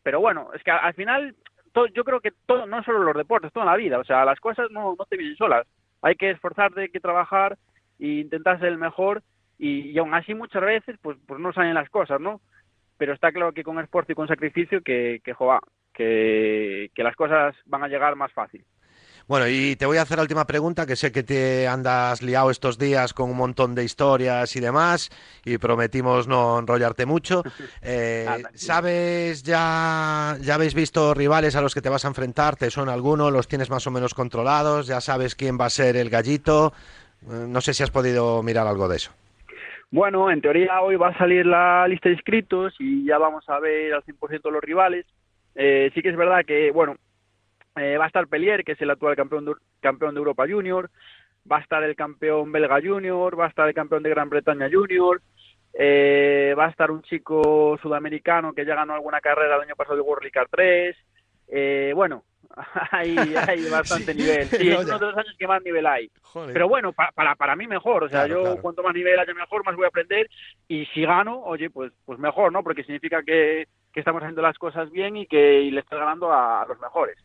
Pero 0.02 0.20
bueno, 0.20 0.50
es 0.54 0.62
que 0.62 0.70
al 0.70 0.94
final 0.94 1.34
todo, 1.72 1.86
yo 1.88 2.04
creo 2.04 2.20
que 2.20 2.32
todo, 2.46 2.66
no 2.66 2.82
solo 2.82 3.00
los 3.02 3.16
deportes, 3.16 3.52
toda 3.52 3.66
la 3.66 3.76
vida, 3.76 3.98
o 3.98 4.04
sea, 4.04 4.24
las 4.24 4.40
cosas 4.40 4.70
no, 4.70 4.94
no 4.98 5.04
te 5.04 5.16
vienen 5.16 5.36
solas. 5.36 5.66
Hay 6.02 6.14
que 6.16 6.30
esforzarte, 6.30 6.80
hay 6.80 6.88
que 6.88 7.00
trabajar 7.00 7.58
e 7.98 8.06
intentar 8.06 8.58
ser 8.58 8.68
el 8.68 8.78
mejor 8.78 9.22
y, 9.58 9.90
y 9.90 9.98
aún 9.98 10.14
así 10.14 10.34
muchas 10.34 10.62
veces 10.62 10.96
pues, 11.02 11.18
pues 11.26 11.38
no 11.38 11.52
salen 11.52 11.74
las 11.74 11.90
cosas, 11.90 12.18
¿no? 12.18 12.40
Pero 13.00 13.14
está 13.14 13.32
claro 13.32 13.54
que 13.54 13.64
con 13.64 13.78
esfuerzo 13.78 14.12
y 14.12 14.14
con 14.14 14.28
sacrificio 14.28 14.82
que, 14.82 15.22
que, 15.24 15.32
joa, 15.32 15.58
que, 15.94 16.90
que 16.94 17.02
las 17.02 17.16
cosas 17.16 17.56
van 17.64 17.82
a 17.82 17.88
llegar 17.88 18.14
más 18.14 18.30
fácil. 18.30 18.62
Bueno, 19.26 19.48
y 19.48 19.74
te 19.76 19.86
voy 19.86 19.96
a 19.96 20.02
hacer 20.02 20.18
la 20.18 20.22
última 20.24 20.46
pregunta, 20.46 20.84
que 20.84 20.96
sé 20.96 21.10
que 21.10 21.22
te 21.22 21.66
andas 21.66 22.20
liado 22.20 22.50
estos 22.50 22.76
días 22.76 23.14
con 23.14 23.30
un 23.30 23.38
montón 23.38 23.74
de 23.74 23.84
historias 23.84 24.54
y 24.54 24.60
demás, 24.60 25.08
y 25.46 25.56
prometimos 25.56 26.28
no 26.28 26.58
enrollarte 26.58 27.06
mucho. 27.06 27.42
Eh, 27.82 28.26
ah, 28.28 28.50
¿Sabes 28.54 29.42
ya, 29.42 30.36
ya 30.42 30.54
habéis 30.56 30.74
visto 30.74 31.14
rivales 31.14 31.56
a 31.56 31.62
los 31.62 31.72
que 31.72 31.80
te 31.80 31.88
vas 31.88 32.04
a 32.04 32.08
enfrentar? 32.08 32.56
¿Te 32.56 32.70
son 32.70 32.90
alguno? 32.90 33.30
¿Los 33.30 33.48
tienes 33.48 33.70
más 33.70 33.86
o 33.86 33.90
menos 33.90 34.12
controlados? 34.12 34.86
¿Ya 34.86 35.00
sabes 35.00 35.34
quién 35.34 35.58
va 35.58 35.66
a 35.66 35.70
ser 35.70 35.96
el 35.96 36.10
gallito? 36.10 36.74
Eh, 37.22 37.46
no 37.48 37.62
sé 37.62 37.72
si 37.72 37.82
has 37.82 37.90
podido 37.90 38.42
mirar 38.42 38.66
algo 38.66 38.86
de 38.88 38.96
eso. 38.96 39.12
Bueno, 39.92 40.30
en 40.30 40.40
teoría 40.40 40.80
hoy 40.82 40.94
va 40.94 41.08
a 41.08 41.18
salir 41.18 41.44
la 41.46 41.86
lista 41.88 42.08
de 42.08 42.14
inscritos 42.14 42.74
y 42.78 43.04
ya 43.04 43.18
vamos 43.18 43.48
a 43.48 43.58
ver 43.58 43.92
al 43.92 44.04
100% 44.04 44.50
los 44.50 44.62
rivales. 44.62 45.04
Eh, 45.56 45.90
sí 45.94 46.00
que 46.00 46.10
es 46.10 46.16
verdad 46.16 46.44
que, 46.44 46.70
bueno, 46.70 46.94
eh, 47.76 47.96
va 47.96 48.04
a 48.04 48.06
estar 48.06 48.28
Pelier, 48.28 48.62
que 48.62 48.72
es 48.72 48.80
el 48.80 48.90
actual 48.90 49.16
campeón 49.16 49.44
de, 49.44 49.54
campeón 49.80 50.14
de 50.14 50.18
Europa 50.18 50.46
Junior, 50.48 50.90
va 51.50 51.58
a 51.58 51.60
estar 51.60 51.82
el 51.82 51.96
campeón 51.96 52.52
belga 52.52 52.80
Junior, 52.80 53.38
va 53.38 53.46
a 53.46 53.48
estar 53.48 53.66
el 53.66 53.74
campeón 53.74 54.04
de 54.04 54.10
Gran 54.10 54.28
Bretaña 54.28 54.68
Junior, 54.70 55.20
eh, 55.74 56.54
va 56.56 56.66
a 56.66 56.70
estar 56.70 56.90
un 56.92 57.02
chico 57.02 57.76
sudamericano 57.82 58.52
que 58.52 58.64
ya 58.64 58.76
ganó 58.76 58.94
alguna 58.94 59.20
carrera 59.20 59.56
el 59.56 59.62
año 59.62 59.76
pasado 59.76 59.96
de 59.96 60.02
World 60.02 60.30
Car 60.30 60.46
3. 60.50 60.96
Eh, 61.48 61.92
bueno, 61.96 62.22
hay, 62.90 63.16
hay 63.16 63.68
bastante 63.68 64.12
sí, 64.12 64.18
nivel. 64.18 64.48
Sí, 64.48 64.70
es 64.70 64.84
uno 64.84 64.98
de 64.98 65.06
los 65.06 65.16
años 65.16 65.34
que 65.38 65.46
más 65.46 65.62
nivel 65.62 65.86
hay. 65.86 66.10
Joder. 66.22 66.52
Pero 66.52 66.68
bueno, 66.68 66.92
pa, 66.92 67.10
para, 67.14 67.34
para 67.34 67.56
mí 67.56 67.66
mejor. 67.66 68.04
O 68.04 68.08
sea, 68.08 68.24
claro, 68.24 68.34
yo 68.34 68.42
claro. 68.42 68.62
cuanto 68.62 68.82
más 68.82 68.94
nivel 68.94 69.18
haya 69.18 69.34
mejor, 69.34 69.64
más 69.64 69.76
voy 69.76 69.84
a 69.84 69.88
aprender. 69.88 70.28
Y 70.68 70.86
si 70.86 71.02
gano, 71.02 71.40
oye, 71.40 71.70
pues, 71.70 71.92
pues 72.04 72.18
mejor, 72.18 72.52
¿no? 72.52 72.62
Porque 72.62 72.82
significa 72.82 73.22
que, 73.22 73.66
que 73.92 74.00
estamos 74.00 74.22
haciendo 74.22 74.42
las 74.42 74.58
cosas 74.58 74.90
bien 74.90 75.16
y 75.16 75.26
que 75.26 75.62
y 75.62 75.70
le 75.70 75.80
estoy 75.80 75.98
ganando 75.98 76.32
a, 76.32 76.62
a 76.62 76.66
los 76.66 76.78
mejores. 76.80 77.16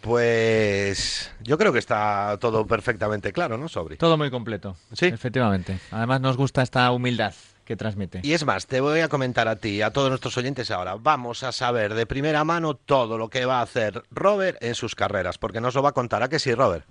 Pues 0.00 1.34
yo 1.42 1.58
creo 1.58 1.72
que 1.72 1.80
está 1.80 2.38
todo 2.40 2.66
perfectamente 2.66 3.32
claro, 3.32 3.58
¿no, 3.58 3.68
Sobri? 3.68 3.96
Todo 3.96 4.16
muy 4.16 4.30
completo. 4.30 4.76
Sí. 4.92 5.06
Efectivamente. 5.06 5.78
Además 5.90 6.20
nos 6.20 6.36
gusta 6.36 6.62
esta 6.62 6.90
humildad 6.92 7.34
que 7.66 7.76
transmite. 7.76 8.20
Y 8.22 8.32
es 8.32 8.46
más, 8.46 8.66
te 8.66 8.80
voy 8.80 9.00
a 9.00 9.08
comentar 9.08 9.48
a 9.48 9.56
ti, 9.56 9.82
a 9.82 9.90
todos 9.90 10.08
nuestros 10.08 10.38
oyentes 10.38 10.70
ahora, 10.70 10.96
vamos 10.98 11.42
a 11.42 11.52
saber 11.52 11.92
de 11.92 12.06
primera 12.06 12.44
mano 12.44 12.74
todo 12.74 13.18
lo 13.18 13.28
que 13.28 13.44
va 13.44 13.58
a 13.58 13.62
hacer 13.62 14.02
Robert 14.10 14.56
en 14.62 14.74
sus 14.74 14.94
carreras, 14.94 15.36
porque 15.36 15.60
nos 15.60 15.74
lo 15.74 15.82
va 15.82 15.90
a 15.90 15.92
contar, 15.92 16.22
¿a 16.22 16.28
que 16.28 16.38
sí, 16.38 16.54
Robert? 16.54 16.86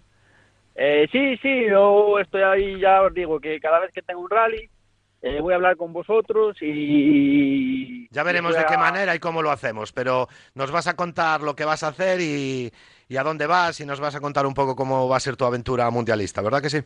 Eh, 0.75 1.07
sí, 1.11 1.37
sí, 1.37 1.65
yo 1.69 2.19
estoy 2.19 2.43
ahí, 2.43 2.79
ya 2.79 3.01
os 3.01 3.13
digo 3.13 3.39
que 3.39 3.59
cada 3.59 3.79
vez 3.79 3.91
que 3.93 4.01
tengo 4.01 4.19
un 4.19 4.29
rally, 4.29 4.69
eh, 5.21 5.39
voy 5.39 5.53
a 5.53 5.55
hablar 5.55 5.77
con 5.77 5.93
vosotros 5.93 6.57
y... 6.61 8.07
Ya 8.11 8.23
veremos 8.23 8.55
de 8.55 8.65
qué 8.65 8.77
manera 8.77 9.15
y 9.15 9.19
cómo 9.19 9.41
lo 9.41 9.51
hacemos, 9.51 9.93
pero 9.93 10.27
nos 10.53 10.71
vas 10.71 10.87
a 10.87 10.95
contar 10.95 11.41
lo 11.41 11.55
que 11.55 11.65
vas 11.65 11.83
a 11.83 11.87
hacer 11.87 12.19
y, 12.19 12.71
y 13.07 13.17
a 13.17 13.23
dónde 13.23 13.47
vas 13.47 13.79
y 13.79 13.85
nos 13.85 14.01
vas 14.01 14.15
a 14.15 14.19
contar 14.19 14.45
un 14.45 14.53
poco 14.53 14.75
cómo 14.75 15.07
va 15.07 15.17
a 15.17 15.21
ser 15.21 15.37
tu 15.37 15.45
aventura 15.45 15.89
mundialista, 15.89 16.41
¿verdad 16.41 16.61
que 16.61 16.69
sí? 16.69 16.83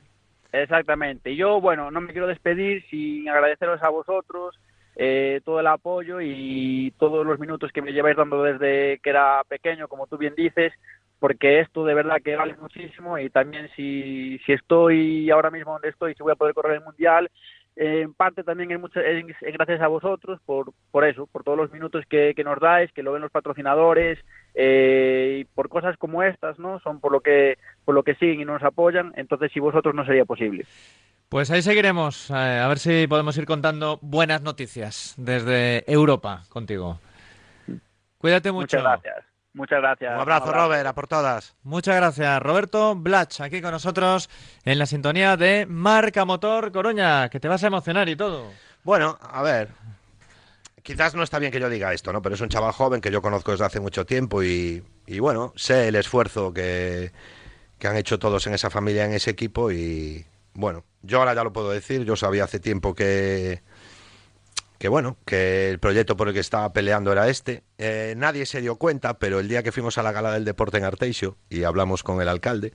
Exactamente. 0.52 1.36
Yo, 1.36 1.62
bueno, 1.62 1.92
no 1.92 2.02
me 2.02 2.12
quiero 2.12 2.28
despedir 2.28 2.84
sin 2.90 3.30
agradeceros 3.30 3.82
a 3.84 3.90
vosotros 3.90 4.60
eh, 4.96 5.42
todo 5.46 5.60
el 5.60 5.68
apoyo 5.68 6.20
y 6.22 6.92
todos 6.98 7.26
los 7.26 7.40
minutos 7.40 7.72
que 7.72 7.82
me 7.84 7.94
lleváis 7.94 8.18
dando 8.18 8.42
desde 8.44 9.00
que 9.04 9.12
era 9.12 9.44
pequeño, 9.48 9.88
como 9.88 10.08
tú 10.08 10.18
bien 10.18 10.34
dices, 10.36 10.74
porque 11.20 11.60
esto 11.60 11.86
de 11.86 11.94
verdad 11.94 12.18
que 12.24 12.36
vale 12.36 12.56
muchísimo 12.58 13.18
y 13.20 13.30
también 13.30 13.70
si, 13.76 14.40
si 14.46 14.54
estoy 14.54 15.30
ahora 15.30 15.52
mismo 15.52 15.74
donde 15.74 15.90
estoy, 15.90 16.16
si 16.16 16.24
voy 16.24 16.32
a 16.32 16.36
poder 16.36 16.56
correr 16.56 16.78
el 16.78 16.84
Mundial, 16.84 17.30
en 17.76 18.14
parte 18.14 18.44
también 18.44 18.72
es, 18.72 18.80
mucho- 18.80 19.00
es- 19.00 19.26
gracias 19.54 19.82
a 19.82 19.88
vosotros 19.88 20.40
por, 20.46 20.74
por 20.92 21.06
eso, 21.06 21.28
por 21.28 21.44
todos 21.44 21.58
los 21.58 21.72
minutos 21.72 22.04
que, 22.10 22.34
que 22.36 22.44
nos 22.44 22.60
dais, 22.60 22.92
que 22.92 23.04
lo 23.04 23.12
ven 23.14 23.22
los 23.22 23.32
patrocinadores 23.32 24.20
eh, 24.56 25.46
por 25.70 25.82
cosas 25.82 25.98
como 25.98 26.24
estas, 26.24 26.60
¿no? 26.60 26.80
Son 26.80 27.00
por 27.00 27.12
lo 27.12 27.22
que 27.22 27.58
por 27.86 27.96
lo 27.96 28.04
que 28.04 28.16
siguen 28.16 28.42
y 28.42 28.46
nos 28.46 28.64
apoyan, 28.64 29.14
entonces 29.16 29.52
sin 29.52 29.64
vosotros 29.64 29.96
no 29.96 30.06
sería 30.06 30.26
posible. 30.26 30.66
Pues 31.30 31.52
ahí 31.52 31.62
seguiremos, 31.62 32.32
eh, 32.32 32.34
a 32.34 32.68
ver 32.68 32.80
si 32.80 33.06
podemos 33.08 33.38
ir 33.38 33.46
contando 33.46 34.00
buenas 34.02 34.42
noticias 34.42 35.14
desde 35.18 35.90
Europa 35.92 36.44
contigo. 36.50 37.00
Cuídate 38.18 38.52
mucho. 38.52 38.78
Muchas 38.78 38.84
gracias. 39.02 39.26
Muchas 39.54 39.80
gracias. 39.80 40.14
Un 40.14 40.22
abrazo, 40.22 40.52
Robert, 40.52 40.86
a 40.86 40.94
por 40.94 41.08
todas. 41.08 41.56
Muchas 41.64 41.96
gracias, 41.96 42.42
Roberto 42.42 42.96
Blach, 42.96 43.42
aquí 43.42 43.62
con 43.62 43.72
nosotros 43.72 44.30
en 44.64 44.78
la 44.78 44.86
sintonía 44.86 45.38
de 45.38 45.66
Marca 45.68 46.26
Motor 46.26 46.72
Coruña, 46.72 47.30
que 47.30 47.40
te 47.40 47.48
vas 47.48 47.64
a 47.64 47.68
emocionar 47.68 48.10
y 48.10 48.16
todo. 48.16 48.52
Bueno, 48.84 49.18
a 49.22 49.42
ver. 49.42 49.70
Quizás 50.90 51.14
no 51.14 51.22
está 51.22 51.38
bien 51.38 51.52
que 51.52 51.60
yo 51.60 51.70
diga 51.70 51.94
esto, 51.94 52.12
¿no? 52.12 52.24
Pero 52.24 52.34
es 52.34 52.42
un 52.42 52.50
chaval 52.50 52.72
joven 52.72 53.00
que 53.00 53.12
yo 53.12 53.22
conozco 53.22 53.52
desde 53.52 53.64
hace 53.64 53.80
mucho 53.80 54.08
tiempo 54.08 54.42
y, 54.42 54.84
y 55.06 55.20
bueno, 55.20 55.54
sé 55.56 55.88
el 55.88 55.94
esfuerzo 55.94 56.52
que, 56.52 57.12
que 57.78 57.88
han 57.88 57.96
hecho 57.96 58.18
todos 58.18 58.48
en 58.48 58.56
esa 58.56 58.72
familia, 58.72 59.06
en 59.06 59.14
ese 59.14 59.30
equipo 59.30 59.72
y 59.72 60.26
bueno, 60.56 60.84
yo 61.04 61.20
ahora 61.20 61.36
ya 61.36 61.44
lo 61.44 61.54
puedo 61.54 61.70
decir, 61.70 62.06
yo 62.06 62.16
sabía 62.16 62.46
hace 62.46 62.60
tiempo 62.60 62.96
que, 62.96 63.62
que 64.80 64.88
bueno, 64.88 65.16
que 65.26 65.70
el 65.70 65.78
proyecto 65.78 66.18
por 66.18 66.28
el 66.28 66.34
que 66.34 66.40
estaba 66.40 66.74
peleando 66.74 67.12
era 67.12 67.30
este. 67.30 67.62
Eh, 67.78 68.16
nadie 68.18 68.48
se 68.48 68.60
dio 68.60 68.78
cuenta, 68.78 69.20
pero 69.20 69.40
el 69.40 69.48
día 69.48 69.62
que 69.62 69.72
fuimos 69.72 70.00
a 70.00 70.02
la 70.02 70.12
gala 70.12 70.32
del 70.32 70.44
deporte 70.44 70.80
en 70.80 70.86
Arteixo 70.86 71.38
y 71.52 71.66
hablamos 71.66 72.02
con 72.02 72.20
el 72.20 72.28
alcalde, 72.28 72.74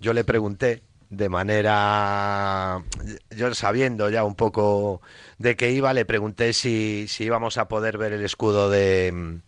yo 0.00 0.12
le 0.12 0.24
pregunté 0.24 0.82
de 1.10 1.28
manera, 1.28 2.82
yo 3.30 3.54
sabiendo 3.54 4.10
ya 4.10 4.24
un 4.24 4.34
poco 4.34 5.00
de 5.38 5.56
qué 5.56 5.70
iba, 5.70 5.92
le 5.92 6.04
pregunté 6.04 6.52
si, 6.52 7.06
si 7.08 7.24
íbamos 7.24 7.58
a 7.58 7.68
poder 7.68 7.98
ver 7.98 8.12
el 8.12 8.24
escudo 8.24 8.70
de, 8.70 9.40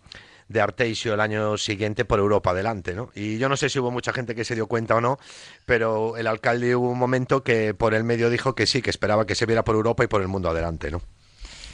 de 0.49 0.61
Arteixo 0.61 1.15
el 1.15 1.21
año 1.21 1.57
siguiente 1.59 2.05
por 2.05 2.19
Europa 2.19 2.51
adelante, 2.51 2.95
¿no? 2.95 3.11
Y 3.15 3.39
yo 3.39 3.49
no 3.49 3.57
sé 3.57 3.69
si 3.69 3.79
hubo 3.79 3.91
mucha 3.91 4.13
gente 4.13 4.35
que 4.35 4.45
se 4.45 4.55
dio 4.55 4.67
cuenta 4.67 4.95
o 4.97 5.01
no, 5.01 5.19
pero 5.65 6.17
el 6.17 6.27
alcalde 6.27 6.77
hubo 6.77 6.91
un 6.91 6.99
momento 6.99 7.43
que 7.43 7.75
por 7.75 7.95
el 7.95 8.05
medio 8.05 8.31
dijo 8.31 8.55
que 8.55 8.67
sí, 8.67 8.83
que 8.83 8.91
esperaba 8.91 9.27
que 9.27 9.35
se 9.35 9.47
viera 9.47 9.65
por 9.65 9.75
Europa 9.75 10.05
y 10.05 10.09
por 10.09 10.23
el 10.23 10.29
mundo 10.29 10.51
adelante, 10.51 10.91
¿no? 10.91 11.03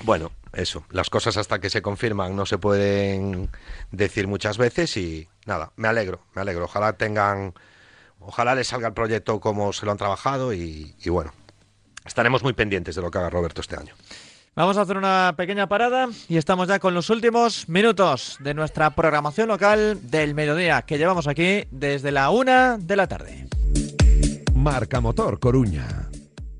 Bueno, 0.05 0.33
eso, 0.53 0.85
las 0.90 1.11
cosas 1.11 1.37
hasta 1.37 1.61
que 1.61 1.71
se 1.71 1.81
confirman 1.81 2.35
no 2.35 2.45
se 2.45 2.59
pueden 2.59 3.51
decir 3.92 4.27
muchas 4.27 4.59
veces 4.59 4.97
y 4.97 5.29
nada, 5.47 5.73
me 5.77 5.87
alegro, 5.87 6.23
me 6.35 6.42
alegro. 6.42 6.64
Ojalá 6.64 6.95
tengan, 6.95 7.55
ojalá 8.27 8.55
les 8.55 8.69
salga 8.69 8.89
el 8.89 8.95
proyecto 8.95 9.41
como 9.41 9.73
se 9.73 9.87
lo 9.87 9.93
han 9.93 9.99
trabajado 9.99 10.53
y, 10.53 10.95
y 11.03 11.11
bueno, 11.11 11.33
estaremos 12.05 12.43
muy 12.43 12.53
pendientes 12.53 12.95
de 12.95 13.03
lo 13.03 13.11
que 13.11 13.19
haga 13.19 13.31
Roberto 13.31 13.61
este 13.61 13.77
año. 13.77 13.95
Vamos 14.55 14.77
a 14.77 14.83
hacer 14.83 14.99
una 14.99 15.33
pequeña 15.35 15.67
parada 15.67 16.09
y 16.29 16.37
estamos 16.37 16.69
ya 16.69 16.79
con 16.79 16.93
los 16.93 17.09
últimos 17.09 17.71
minutos 17.71 18.37
de 18.41 18.53
nuestra 18.53 18.91
programación 18.91 19.49
local 19.49 19.99
del 20.11 20.35
mediodía 20.35 20.83
que 20.83 20.99
llevamos 20.99 21.27
aquí 21.27 21.65
desde 21.71 22.13
la 22.13 22.29
una 22.29 22.77
de 22.77 22.97
la 22.97 23.07
tarde. 23.07 23.47
Marca 24.55 25.01
Motor 25.01 25.41
Coruña. 25.41 26.11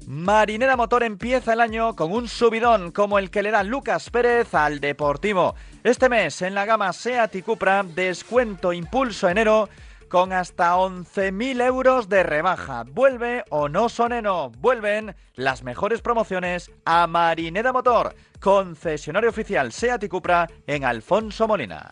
Marinera 0.07 0.77
Motor 0.77 1.05
empieza 1.05 1.53
el 1.53 1.61
año 1.61 1.95
con 1.95 2.13
un 2.13 2.29
subidón 2.29 2.93
como 2.93 3.19
el 3.19 3.31
que 3.31 3.43
le 3.43 3.51
da 3.51 3.63
Lucas 3.63 4.09
Pérez 4.11 4.55
al 4.55 4.81
Deportivo. 4.81 5.55
Este 5.85 6.09
mes 6.09 6.41
en 6.43 6.55
la 6.55 6.65
gama 6.65 6.93
Seat 6.93 7.35
y 7.37 7.43
Cupra, 7.43 7.83
descuento 7.83 8.73
impulso 8.73 9.29
enero 9.29 9.69
con 10.13 10.35
hasta 10.35 10.77
11.000 10.77 11.65
euros 11.65 12.11
de 12.11 12.23
rebaja. 12.23 12.85
Vuelve 12.87 13.45
o 13.49 13.71
no 13.71 13.89
soneno, 13.89 14.51
vuelven 14.59 15.17
las 15.37 15.63
mejores 15.63 16.03
promociones 16.03 16.71
a 16.85 17.07
Marinera 17.07 17.73
Motor, 17.73 18.15
concesionario 18.39 19.31
oficial 19.31 19.73
Seat 19.73 20.05
y 20.05 20.09
Cupra 20.11 20.51
en 20.67 20.85
Alfonso 20.85 21.49
Molina. 21.49 21.89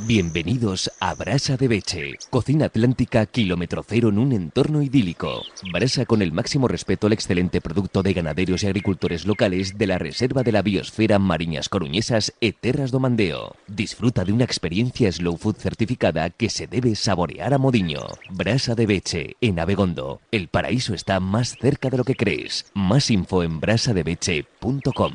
Bienvenidos 0.00 0.90
a 1.00 1.14
Brasa 1.14 1.56
de 1.56 1.68
Beche, 1.68 2.18
cocina 2.28 2.66
atlántica 2.66 3.24
kilómetro 3.24 3.82
cero 3.82 4.10
en 4.10 4.18
un 4.18 4.32
entorno 4.32 4.82
idílico. 4.82 5.42
Brasa 5.72 6.04
con 6.04 6.20
el 6.20 6.32
máximo 6.32 6.68
respeto 6.68 7.06
al 7.06 7.14
excelente 7.14 7.62
producto 7.62 8.02
de 8.02 8.12
ganaderos 8.12 8.62
y 8.62 8.66
agricultores 8.66 9.24
locales 9.24 9.78
de 9.78 9.86
la 9.86 9.96
Reserva 9.96 10.42
de 10.42 10.52
la 10.52 10.60
Biosfera 10.60 11.18
Mariñas 11.18 11.70
Coruñesas 11.70 12.34
e 12.42 12.52
Terras 12.52 12.90
do 12.90 13.00
Mandeo. 13.00 13.56
Disfruta 13.68 14.22
de 14.22 14.34
una 14.34 14.44
experiencia 14.44 15.10
slow 15.10 15.38
food 15.38 15.56
certificada 15.56 16.28
que 16.28 16.50
se 16.50 16.66
debe 16.66 16.94
saborear 16.94 17.54
a 17.54 17.58
modiño. 17.58 18.04
Brasa 18.28 18.74
de 18.74 18.84
Beche, 18.84 19.36
en 19.40 19.58
Abegondo. 19.58 20.20
El 20.30 20.48
paraíso 20.48 20.92
está 20.92 21.20
más 21.20 21.56
cerca 21.56 21.88
de 21.88 21.96
lo 21.96 22.04
que 22.04 22.16
crees. 22.16 22.66
Más 22.74 23.10
info 23.10 23.42
en 23.42 23.60
brasadebeche.com. 23.60 25.14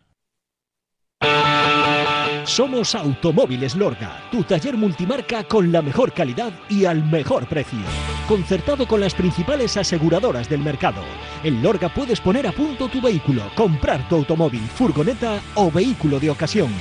Somos 2.45 2.95
Automóviles 2.95 3.75
Lorga, 3.75 4.21
tu 4.29 4.43
taller 4.43 4.75
multimarca 4.75 5.43
con 5.43 5.71
la 5.71 5.81
mejor 5.81 6.11
calidad 6.11 6.51
y 6.69 6.83
al 6.83 7.03
mejor 7.03 7.45
precio. 7.45 7.79
Concertado 8.27 8.87
con 8.87 8.99
las 8.99 9.13
principales 9.13 9.77
aseguradoras 9.77 10.49
del 10.49 10.59
mercado. 10.59 11.01
En 11.43 11.61
Lorga 11.63 11.87
puedes 11.93 12.19
poner 12.19 12.47
a 12.47 12.51
punto 12.51 12.89
tu 12.89 12.99
vehículo, 12.99 13.43
comprar 13.55 14.07
tu 14.09 14.15
automóvil, 14.15 14.61
furgoneta 14.61 15.39
o 15.55 15.71
vehículo 15.71 16.19
de 16.19 16.29
ocasión. 16.29 16.71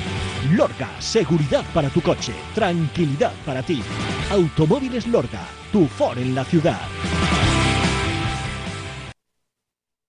Lorga, 0.52 0.88
seguridad 0.98 1.64
para 1.72 1.88
tu 1.88 2.00
coche, 2.00 2.32
tranquilidad 2.54 3.32
para 3.46 3.62
ti. 3.62 3.82
Automóviles 4.30 5.06
Lorga, 5.06 5.46
tu 5.70 5.86
for 5.86 6.18
en 6.18 6.34
la 6.34 6.44
ciudad. 6.44 6.80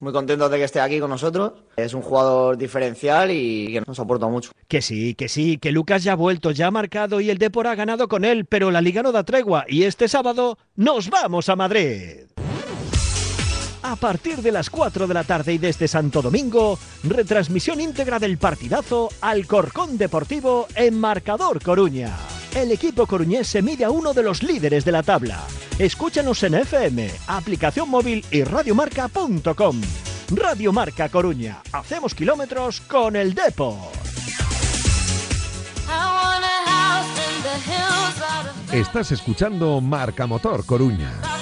Muy 0.01 0.11
contento 0.13 0.49
de 0.49 0.57
que 0.57 0.63
esté 0.63 0.81
aquí 0.81 0.99
con 0.99 1.11
nosotros. 1.11 1.53
Es 1.77 1.93
un 1.93 2.01
jugador 2.01 2.57
diferencial 2.57 3.29
y 3.29 3.67
que 3.71 3.83
nos 3.85 3.99
aporta 3.99 4.25
mucho. 4.25 4.49
Que 4.67 4.81
sí, 4.81 5.13
que 5.13 5.29
sí, 5.29 5.59
que 5.59 5.71
Lucas 5.71 6.03
ya 6.03 6.13
ha 6.13 6.15
vuelto, 6.15 6.49
ya 6.49 6.67
ha 6.67 6.71
marcado 6.71 7.21
y 7.21 7.29
el 7.29 7.37
Depor 7.37 7.67
ha 7.67 7.75
ganado 7.75 8.07
con 8.07 8.25
él, 8.25 8.45
pero 8.45 8.71
la 8.71 8.81
liga 8.81 9.03
no 9.03 9.11
da 9.11 9.23
tregua 9.23 9.63
y 9.67 9.83
este 9.83 10.07
sábado 10.07 10.57
nos 10.75 11.11
vamos 11.11 11.49
a 11.49 11.55
Madrid. 11.55 12.25
A 13.83 13.95
partir 13.95 14.37
de 14.37 14.51
las 14.51 14.71
4 14.71 15.05
de 15.05 15.13
la 15.13 15.23
tarde 15.23 15.53
y 15.53 15.59
desde 15.59 15.87
Santo 15.87 16.23
Domingo, 16.23 16.79
retransmisión 17.03 17.79
íntegra 17.79 18.17
del 18.17 18.39
partidazo 18.39 19.09
Alcorcón 19.21 19.99
Deportivo 19.99 20.65
en 20.75 20.99
Marcador 20.99 21.61
Coruña. 21.61 22.40
El 22.55 22.71
equipo 22.71 23.07
coruñés 23.07 23.47
se 23.47 23.61
mide 23.61 23.85
a 23.85 23.91
uno 23.91 24.13
de 24.13 24.23
los 24.23 24.43
líderes 24.43 24.83
de 24.83 24.91
la 24.91 25.03
tabla. 25.03 25.41
Escúchanos 25.79 26.43
en 26.43 26.55
FM, 26.55 27.09
aplicación 27.27 27.89
móvil 27.89 28.25
y 28.29 28.43
radiomarca.com. 28.43 29.81
Radio 30.31 30.73
Marca 30.73 31.09
Coruña. 31.09 31.61
Hacemos 31.71 32.13
kilómetros 32.13 32.81
con 32.81 33.15
el 33.15 33.33
Depor. 33.33 33.91
Estás 38.71 39.11
escuchando 39.11 39.81
Marca 39.81 40.27
Motor 40.27 40.65
Coruña. 40.65 41.40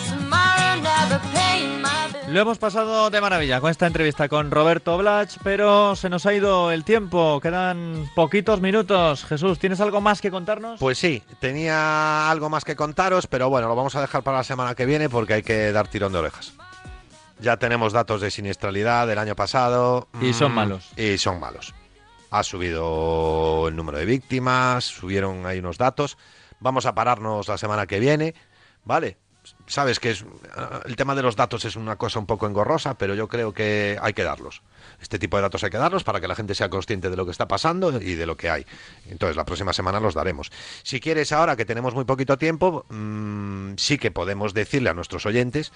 Lo 2.32 2.42
hemos 2.42 2.60
pasado 2.60 3.10
de 3.10 3.22
maravilla 3.22 3.60
con 3.60 3.72
esta 3.72 3.88
entrevista 3.88 4.30
con 4.30 4.52
Roberto 4.52 4.98
Blach, 5.00 5.38
pero 5.44 5.96
se 5.96 6.10
nos 6.10 6.28
ha 6.28 6.34
ido 6.34 6.70
el 6.72 6.84
tiempo, 6.84 7.40
quedan 7.42 8.08
poquitos 8.14 8.62
minutos. 8.62 9.26
Jesús, 9.26 9.58
¿tienes 9.58 9.80
algo 9.82 10.00
más 10.00 10.22
que 10.22 10.30
contarnos? 10.30 10.80
Pues 10.80 11.00
sí, 11.00 11.24
tenía 11.40 12.30
algo 12.30 12.50
más 12.50 12.64
que 12.66 12.76
contaros, 12.76 13.26
pero 13.26 13.50
bueno, 13.50 13.68
lo 13.68 13.76
vamos 13.76 13.96
a 13.96 14.02
dejar 14.02 14.22
para 14.22 14.38
la 14.38 14.44
semana 14.44 14.76
que 14.76 14.86
viene 14.86 15.10
porque 15.10 15.34
hay 15.36 15.44
que 15.44 15.72
dar 15.72 15.88
tirón 15.88 16.12
de 16.12 16.20
orejas. 16.20 16.54
ya 17.40 17.58
tenemos 17.58 17.94
datos 17.94 18.20
de 18.22 18.30
siniestralidad 18.30 19.08
del 19.08 19.18
año 19.18 19.36
pasado. 19.36 20.08
Y 20.22 20.34
son 20.34 20.52
Mm, 20.52 20.56
malos. 20.56 20.90
Y 20.98 21.18
son 21.18 21.40
malos. 21.40 21.74
Ha 22.32 22.44
subido 22.44 23.70
el 23.70 23.76
número 23.76 23.98
de 23.98 24.06
víctimas, 24.06 24.84
subieron 24.84 25.46
ahí 25.48 25.60
unos 25.60 25.78
datos. 25.80 26.18
Vamos 26.60 26.86
a 26.86 26.94
pararnos 26.94 27.48
la 27.48 27.58
semana 27.58 27.88
que 27.88 28.00
viene, 28.00 28.36
¿vale? 28.84 29.18
Sabes 29.68 30.00
que 30.00 30.12
es, 30.12 30.26
ah, 30.56 30.82
el 30.86 30.96
tema 30.96 31.14
de 31.16 31.22
los 31.22 31.36
datos 31.36 31.64
es 31.66 31.76
una 31.76 31.96
cosa 31.96 32.20
un 32.20 32.26
poco 32.26 32.48
engorrosa, 32.48 32.96
pero 32.98 33.14
yo 33.16 33.28
creo 33.28 33.54
que 33.54 33.98
hay 34.02 34.14
que 34.14 34.24
darlos. 34.24 34.62
Este 35.02 35.20
tipo 35.20 35.38
de 35.38 35.44
datos 35.44 35.64
hay 35.64 35.70
que 35.70 35.78
darlos 35.78 36.04
para 36.04 36.20
que 36.20 36.28
la 36.28 36.36
gente 36.36 36.56
sea 36.56 36.70
consciente 36.70 37.10
de 37.10 37.16
lo 37.18 37.26
que 37.26 37.32
está 37.32 37.48
pasando 37.48 38.02
y 38.02 38.16
de 38.16 38.26
lo 38.26 38.36
que 38.38 38.50
hay. 38.50 38.66
Entonces, 39.10 39.36
la 39.36 39.46
próxima 39.46 39.74
semana 39.74 40.00
los 40.00 40.14
daremos. 40.14 40.52
Si 40.84 41.00
quieres, 41.00 41.32
ahora 41.32 41.56
que 41.56 41.66
tenemos 41.66 41.94
muy 41.94 42.06
poquito 42.06 42.38
tiempo, 42.38 42.86
mm, 42.90 43.74
sí 43.78 43.98
que 43.98 44.12
podemos 44.12 44.54
decirle 44.54 44.90
a 44.90 44.94
nuestros 44.94 45.26
oyentes, 45.26 45.72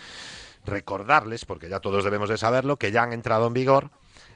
recordarles, 0.65 1.45
porque 1.45 1.69
ya 1.69 1.79
todos 1.79 2.03
debemos 2.03 2.29
de 2.29 2.37
saberlo, 2.37 2.77
que 2.77 2.91
ya 2.91 3.03
han 3.03 3.13
entrado 3.13 3.47
en 3.47 3.53
vigor 3.53 3.89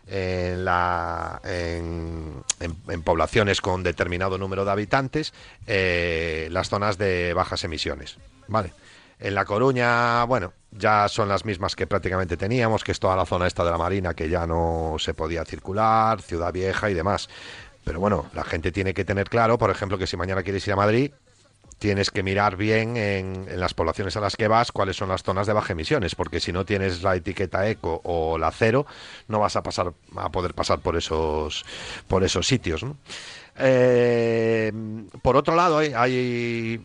en, 0.07 0.63
la, 0.65 1.41
en, 1.43 2.43
en- 2.59 2.75
en 2.87 3.03
poblaciones 3.03 3.59
con 3.61 3.83
determinado 3.83 4.37
número 4.37 4.63
de 4.65 4.71
habitantes 4.71 5.33
eh, 5.67 6.47
las 6.51 6.69
zonas 6.69 6.97
de 6.97 7.33
bajas 7.33 7.63
emisiones. 7.63 8.17
Vale. 8.47 8.73
En 9.19 9.33
La 9.33 9.45
Coruña, 9.45 10.23
bueno, 10.25 10.53
ya 10.71 11.07
son 11.07 11.27
las 11.27 11.43
mismas 11.43 11.75
que 11.75 11.87
prácticamente 11.87 12.37
teníamos, 12.37 12.83
que 12.83 12.91
es 12.91 12.99
toda 12.99 13.15
la 13.15 13.25
zona 13.25 13.47
esta 13.47 13.63
de 13.63 13.71
la 13.71 13.77
Marina 13.77 14.13
que 14.13 14.29
ya 14.29 14.45
no 14.45 14.95
se 14.99 15.13
podía 15.13 15.43
circular, 15.43 16.21
Ciudad 16.21 16.53
Vieja 16.53 16.89
y 16.89 16.93
demás. 16.93 17.27
Pero 17.83 17.99
bueno, 17.99 18.27
la 18.33 18.43
gente 18.43 18.71
tiene 18.71 18.93
que 18.93 19.05
tener 19.05 19.29
claro, 19.29 19.57
por 19.57 19.71
ejemplo, 19.71 19.97
que 19.97 20.07
si 20.07 20.17
mañana 20.17 20.43
quieres 20.43 20.67
ir 20.67 20.73
a 20.73 20.75
Madrid, 20.75 21.11
tienes 21.79 22.11
que 22.11 22.23
mirar 22.23 22.57
bien 22.57 22.97
en, 22.97 23.59
las 23.59 23.73
poblaciones 23.73 24.17
a 24.17 24.19
las 24.19 24.35
que 24.35 24.47
vas 24.47 24.71
cuáles 24.71 24.97
son 24.97 25.09
las 25.09 25.23
zonas 25.23 25.47
de 25.47 25.53
baja 25.53 25.73
emisiones, 25.73 26.15
porque 26.15 26.39
si 26.39 26.51
no 26.51 26.65
tienes 26.65 27.03
la 27.03 27.15
etiqueta 27.15 27.67
eco 27.69 28.01
o 28.03 28.37
la 28.37 28.51
cero, 28.51 28.85
no 29.27 29.39
vas 29.39 29.55
a 29.55 29.63
pasar 29.63 29.93
a 30.15 30.29
poder 30.29 30.53
pasar 30.53 30.79
por 30.79 30.95
esos 30.95 31.65
por 32.07 32.23
esos 32.23 32.47
sitios. 32.47 32.85
Eh, 33.59 34.71
por 35.21 35.35
otro 35.35 35.55
lado, 35.55 35.77
hay, 35.77 36.81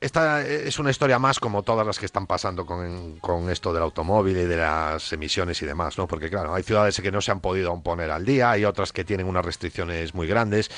esta 0.00 0.46
es 0.46 0.78
una 0.78 0.90
historia 0.90 1.18
más 1.18 1.38
como 1.38 1.62
todas 1.62 1.86
las 1.86 1.98
que 1.98 2.06
están 2.06 2.26
pasando 2.26 2.64
con, 2.64 3.50
esto 3.50 3.72
del 3.72 3.82
automóvil 3.82 4.36
y 4.36 4.44
de 4.44 4.56
las 4.56 5.12
emisiones 5.12 5.60
y 5.62 5.66
demás, 5.66 5.98
¿no? 5.98 6.06
Porque 6.06 6.30
claro, 6.30 6.54
hay 6.54 6.62
ciudades 6.62 7.00
que 7.00 7.12
no 7.12 7.20
se 7.20 7.30
han 7.30 7.40
podido 7.40 7.70
aún 7.70 7.82
poner 7.82 8.10
al 8.10 8.24
día, 8.24 8.50
hay 8.50 8.64
otras 8.64 8.92
que 8.92 9.04
tienen 9.04 9.26
unas 9.26 9.44
restricciones 9.44 10.14
muy 10.14 10.26
grandes. 10.26 10.70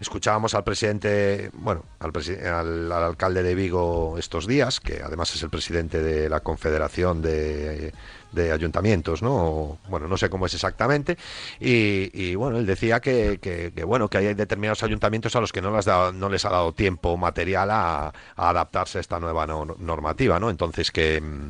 Escuchábamos 0.00 0.54
al 0.54 0.64
presidente, 0.64 1.50
bueno, 1.54 1.84
al- 2.00 2.12
al 2.52 2.92
alcalde 2.92 3.42
de 3.42 3.54
Vigo 3.54 4.16
estos 4.18 4.46
días, 4.46 4.80
que 4.80 5.02
además 5.02 5.34
es 5.34 5.42
el 5.42 5.50
presidente 5.50 6.02
de 6.02 6.28
la 6.28 6.40
Confederación 6.40 7.22
de, 7.22 7.92
de 8.32 8.52
Ayuntamientos, 8.52 9.22
¿no? 9.22 9.32
O, 9.34 9.78
bueno, 9.88 10.08
no 10.08 10.16
sé 10.16 10.28
cómo 10.30 10.46
es 10.46 10.54
exactamente. 10.54 11.16
Y, 11.60 12.34
bueno, 12.34 12.58
él 12.58 12.66
decía 12.66 13.00
que, 13.00 13.38
que- 13.40 13.84
bueno, 13.84 14.08
que 14.08 14.18
hay 14.18 14.34
determinados 14.34 14.82
ayuntamientos 14.82 15.34
a 15.36 15.40
los 15.40 15.52
que 15.52 15.60
no 15.62 15.74
les, 15.76 15.86
no 15.86 16.28
les 16.28 16.44
ha 16.44 16.50
dado 16.50 16.72
tiempo 16.72 17.16
material 17.16 17.70
a, 17.70 18.06
a 18.36 18.48
adaptarse 18.48 18.98
a 18.98 19.00
esta 19.00 19.20
nueva 19.20 19.46
no- 19.46 19.76
normativa, 19.78 20.38
¿no? 20.40 20.50
Entonces 20.50 20.90
que 20.90 21.20
mm, 21.20 21.48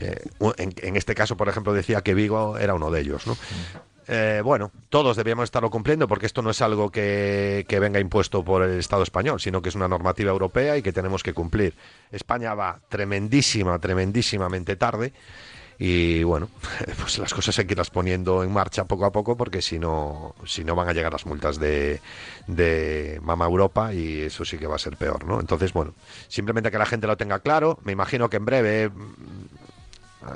eh, 0.00 0.22
en, 0.58 0.74
en 0.82 0.96
este 0.96 1.14
caso, 1.14 1.36
por 1.36 1.48
ejemplo, 1.48 1.72
decía 1.72 2.02
que 2.02 2.14
Vigo 2.14 2.58
era 2.58 2.74
uno 2.74 2.90
de 2.90 3.00
ellos, 3.00 3.26
¿no? 3.26 3.36
Eh, 4.10 4.40
bueno, 4.42 4.72
todos 4.88 5.18
debíamos 5.18 5.44
estarlo 5.44 5.68
cumpliendo 5.68 6.08
porque 6.08 6.24
esto 6.24 6.40
no 6.40 6.48
es 6.48 6.62
algo 6.62 6.90
que, 6.90 7.66
que 7.68 7.78
venga 7.78 8.00
impuesto 8.00 8.42
por 8.42 8.62
el 8.62 8.78
Estado 8.78 9.02
español, 9.02 9.38
sino 9.38 9.60
que 9.60 9.68
es 9.68 9.74
una 9.74 9.86
normativa 9.86 10.30
europea 10.30 10.78
y 10.78 10.82
que 10.82 10.94
tenemos 10.94 11.22
que 11.22 11.34
cumplir. 11.34 11.74
España 12.10 12.54
va 12.54 12.80
tremendísima, 12.88 13.78
tremendísimamente 13.78 14.76
tarde 14.76 15.12
y 15.78 16.24
bueno, 16.24 16.48
pues 16.98 17.18
las 17.18 17.32
cosas 17.32 17.58
hay 17.58 17.66
que 17.66 17.74
irlas 17.74 17.90
poniendo 17.90 18.42
en 18.42 18.52
marcha 18.52 18.84
poco 18.84 19.04
a 19.04 19.12
poco 19.12 19.36
porque 19.36 19.62
si 19.62 19.78
no, 19.78 20.34
si 20.44 20.64
no 20.64 20.74
van 20.74 20.88
a 20.88 20.92
llegar 20.92 21.12
las 21.12 21.26
multas 21.26 21.58
de, 21.58 22.00
de 22.48 23.20
Mama 23.22 23.44
Europa 23.44 23.94
y 23.94 24.22
eso 24.22 24.44
sí 24.44 24.58
que 24.58 24.66
va 24.66 24.76
a 24.76 24.80
ser 24.80 24.96
peor, 24.96 25.24
¿no? 25.24 25.38
Entonces, 25.40 25.72
bueno, 25.72 25.94
simplemente 26.26 26.70
que 26.70 26.78
la 26.78 26.86
gente 26.86 27.06
lo 27.06 27.16
tenga 27.16 27.38
claro. 27.38 27.78
Me 27.84 27.92
imagino 27.92 28.28
que 28.28 28.38
en 28.38 28.44
breve 28.44 28.90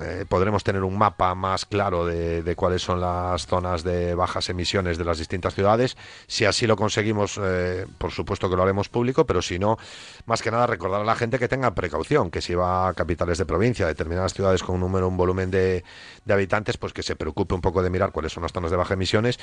eh, 0.00 0.24
podremos 0.28 0.62
tener 0.62 0.84
un 0.84 0.96
mapa 0.96 1.34
más 1.34 1.66
claro 1.66 2.06
de, 2.06 2.42
de 2.42 2.56
cuáles 2.56 2.82
son 2.82 3.00
las 3.00 3.46
zonas 3.46 3.82
de 3.82 4.14
bajas 4.14 4.48
emisiones 4.48 4.96
de 4.96 5.04
las 5.04 5.18
distintas 5.18 5.54
ciudades. 5.54 5.96
Si 6.26 6.44
así 6.44 6.66
lo 6.66 6.76
conseguimos, 6.76 7.38
eh, 7.42 7.86
por 7.98 8.12
supuesto 8.12 8.48
que 8.48 8.56
lo 8.56 8.62
haremos 8.62 8.88
público, 8.88 9.26
pero 9.26 9.42
si 9.42 9.58
no, 9.58 9.78
más 10.26 10.40
que 10.40 10.50
nada 10.50 10.66
recordar 10.66 11.00
a 11.00 11.04
la 11.04 11.16
gente 11.16 11.38
que 11.38 11.48
tenga 11.48 11.74
precaución, 11.74 12.30
que 12.30 12.40
si 12.40 12.54
va 12.54 12.88
a 12.88 12.94
capitales 12.94 13.38
de 13.38 13.46
provincia, 13.46 13.86
a 13.86 13.88
determinadas 13.88 14.34
ciudades 14.34 14.62
con 14.62 14.76
un 14.76 14.80
número, 14.82 15.08
un 15.08 15.16
volumen 15.16 15.50
de, 15.50 15.84
de 16.24 16.34
habitantes, 16.34 16.76
pues 16.76 16.92
que 16.92 17.02
se 17.02 17.16
preocupe 17.16 17.54
un 17.54 17.60
poco 17.60 17.82
de 17.82 17.90
mirar 17.90 18.12
cuáles 18.12 18.32
son 18.32 18.42
las 18.42 18.52
zonas 18.52 18.70
de 18.70 18.76
bajas 18.76 18.92
emisiones. 18.92 19.38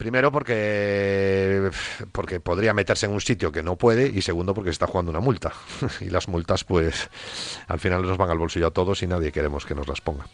Primero 0.00 0.32
porque, 0.32 1.70
porque 2.10 2.40
podría 2.40 2.72
meterse 2.72 3.04
en 3.04 3.12
un 3.12 3.20
sitio 3.20 3.52
que 3.52 3.62
no 3.62 3.76
puede 3.76 4.08
y 4.08 4.22
segundo 4.22 4.54
porque 4.54 4.70
se 4.70 4.72
está 4.72 4.86
jugando 4.86 5.10
una 5.10 5.20
multa. 5.20 5.52
y 6.00 6.06
las 6.08 6.26
multas 6.26 6.64
pues 6.64 7.10
al 7.68 7.78
final 7.78 8.00
nos 8.00 8.16
van 8.16 8.30
al 8.30 8.38
bolsillo 8.38 8.68
a 8.68 8.70
todos 8.70 9.02
y 9.02 9.06
nadie 9.06 9.30
queremos 9.30 9.66
que 9.66 9.74
nos 9.74 9.86
las 9.86 10.00
ponga. 10.00 10.24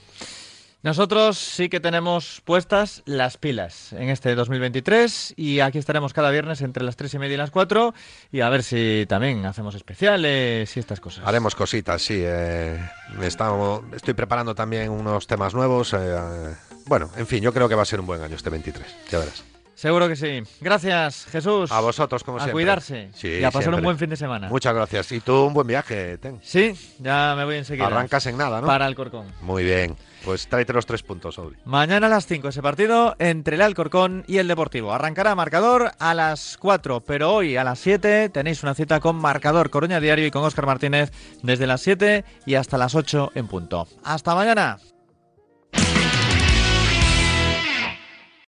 Nosotros 0.85 1.37
sí 1.37 1.69
que 1.69 1.81
tenemos 1.81 2.43
puestas 2.45 3.03
las 3.07 3.39
pilas 3.39 3.93
en 3.93 4.09
este 4.09 4.37
2023 4.37 5.35
y 5.37 5.59
aquí 5.59 5.79
estaremos 5.79 6.13
cada 6.13 6.31
viernes 6.31 6.61
entre 6.61 6.85
las 6.85 6.95
3 6.95 7.15
y 7.15 7.19
media 7.19 7.35
y 7.35 7.39
las 7.39 7.51
4 7.51 7.93
y 8.31 8.43
a 8.43 8.49
ver 8.49 8.63
si 8.63 9.05
también 9.09 9.47
hacemos 9.47 9.75
especiales 9.75 10.77
y 10.77 10.79
estas 10.79 11.01
cosas. 11.01 11.27
Haremos 11.27 11.57
cositas, 11.57 12.01
sí. 12.03 12.21
eh, 12.25 12.79
estamos- 13.21 13.83
estoy 13.97 14.15
preparando 14.15 14.55
también 14.55 14.91
unos 14.91 15.27
temas 15.27 15.55
nuevos. 15.55 15.93
eh, 15.93 16.55
bueno, 16.87 17.11
en 17.17 17.27
fin, 17.27 17.43
yo 17.43 17.53
creo 17.53 17.69
que 17.69 17.75
va 17.75 17.83
a 17.83 17.87
ser 17.87 17.99
un 17.99 18.07
buen 18.07 18.23
año 18.23 18.37
este 18.37 18.49
23. 18.51 18.87
Ya 19.11 19.19
verás. 19.19 19.43
Seguro 19.77 20.09
que 20.09 20.17
sí. 20.17 20.43
Gracias, 20.63 21.27
Jesús. 21.31 21.71
A 21.71 21.81
vosotros, 21.81 22.25
como 22.25 22.39
a 22.39 22.41
siempre. 22.41 22.53
cuidarse 22.55 23.11
Sí, 23.15 23.29
y 23.29 23.45
a 23.45 23.49
pasar 23.51 23.65
siempre. 23.65 23.81
un 23.81 23.85
buen 23.85 23.99
fin 23.99 24.09
de 24.09 24.17
semana. 24.17 24.49
Muchas 24.49 24.75
gracias. 24.75 25.13
Y 25.13 25.21
tú 25.21 25.45
un 25.45 25.53
buen 25.53 25.67
viaje, 25.67 26.17
Ten. 26.17 26.41
Sí, 26.43 26.73
ya 26.99 27.35
me 27.37 27.45
voy 27.45 27.57
enseguida. 27.57 27.87
Arrancas 27.87 28.25
en 28.27 28.39
nada, 28.39 28.63
¿no? 28.63 28.67
Para 28.67 28.87
Alcorcón. 28.87 29.27
Muy 29.43 29.65
bien. 29.65 29.95
Pues 30.25 30.49
tráete 30.49 30.73
los 30.73 30.87
tres 30.87 31.03
puntos, 31.03 31.39
Oli. 31.39 31.57
Mañana 31.67 32.07
a 32.07 32.11
las 32.11 32.27
5 32.27 32.49
ese 32.49 32.63
partido 32.63 33.15
entre 33.19 33.57
el 33.57 33.63
Alcorcón 33.63 34.25
y 34.27 34.39
el 34.39 34.49
Deportivo. 34.49 34.93
Arrancará 34.93 35.35
marcador 35.35 35.93
a 36.01 36.15
las 36.15 36.57
4, 36.59 37.03
pero 37.03 37.33
hoy 37.35 37.57
a 37.59 37.63
las 37.63 37.79
7 37.79 38.31
tenéis 38.31 38.63
una 38.63 38.75
cita 38.75 38.99
con 38.99 39.15
marcador 39.17 39.69
Coruña 39.71 40.01
Diario 40.01 40.27
y 40.27 40.31
con 40.31 40.43
Óscar 40.43 40.67
Martínez 40.67 41.13
desde 41.43 41.67
las 41.67 41.83
7 41.83 42.25
y 42.47 42.55
hasta 42.55 42.79
las 42.79 42.95
8 42.95 43.33
en 43.35 43.47
punto. 43.47 43.87
Hasta 44.03 44.35
mañana. 44.35 44.79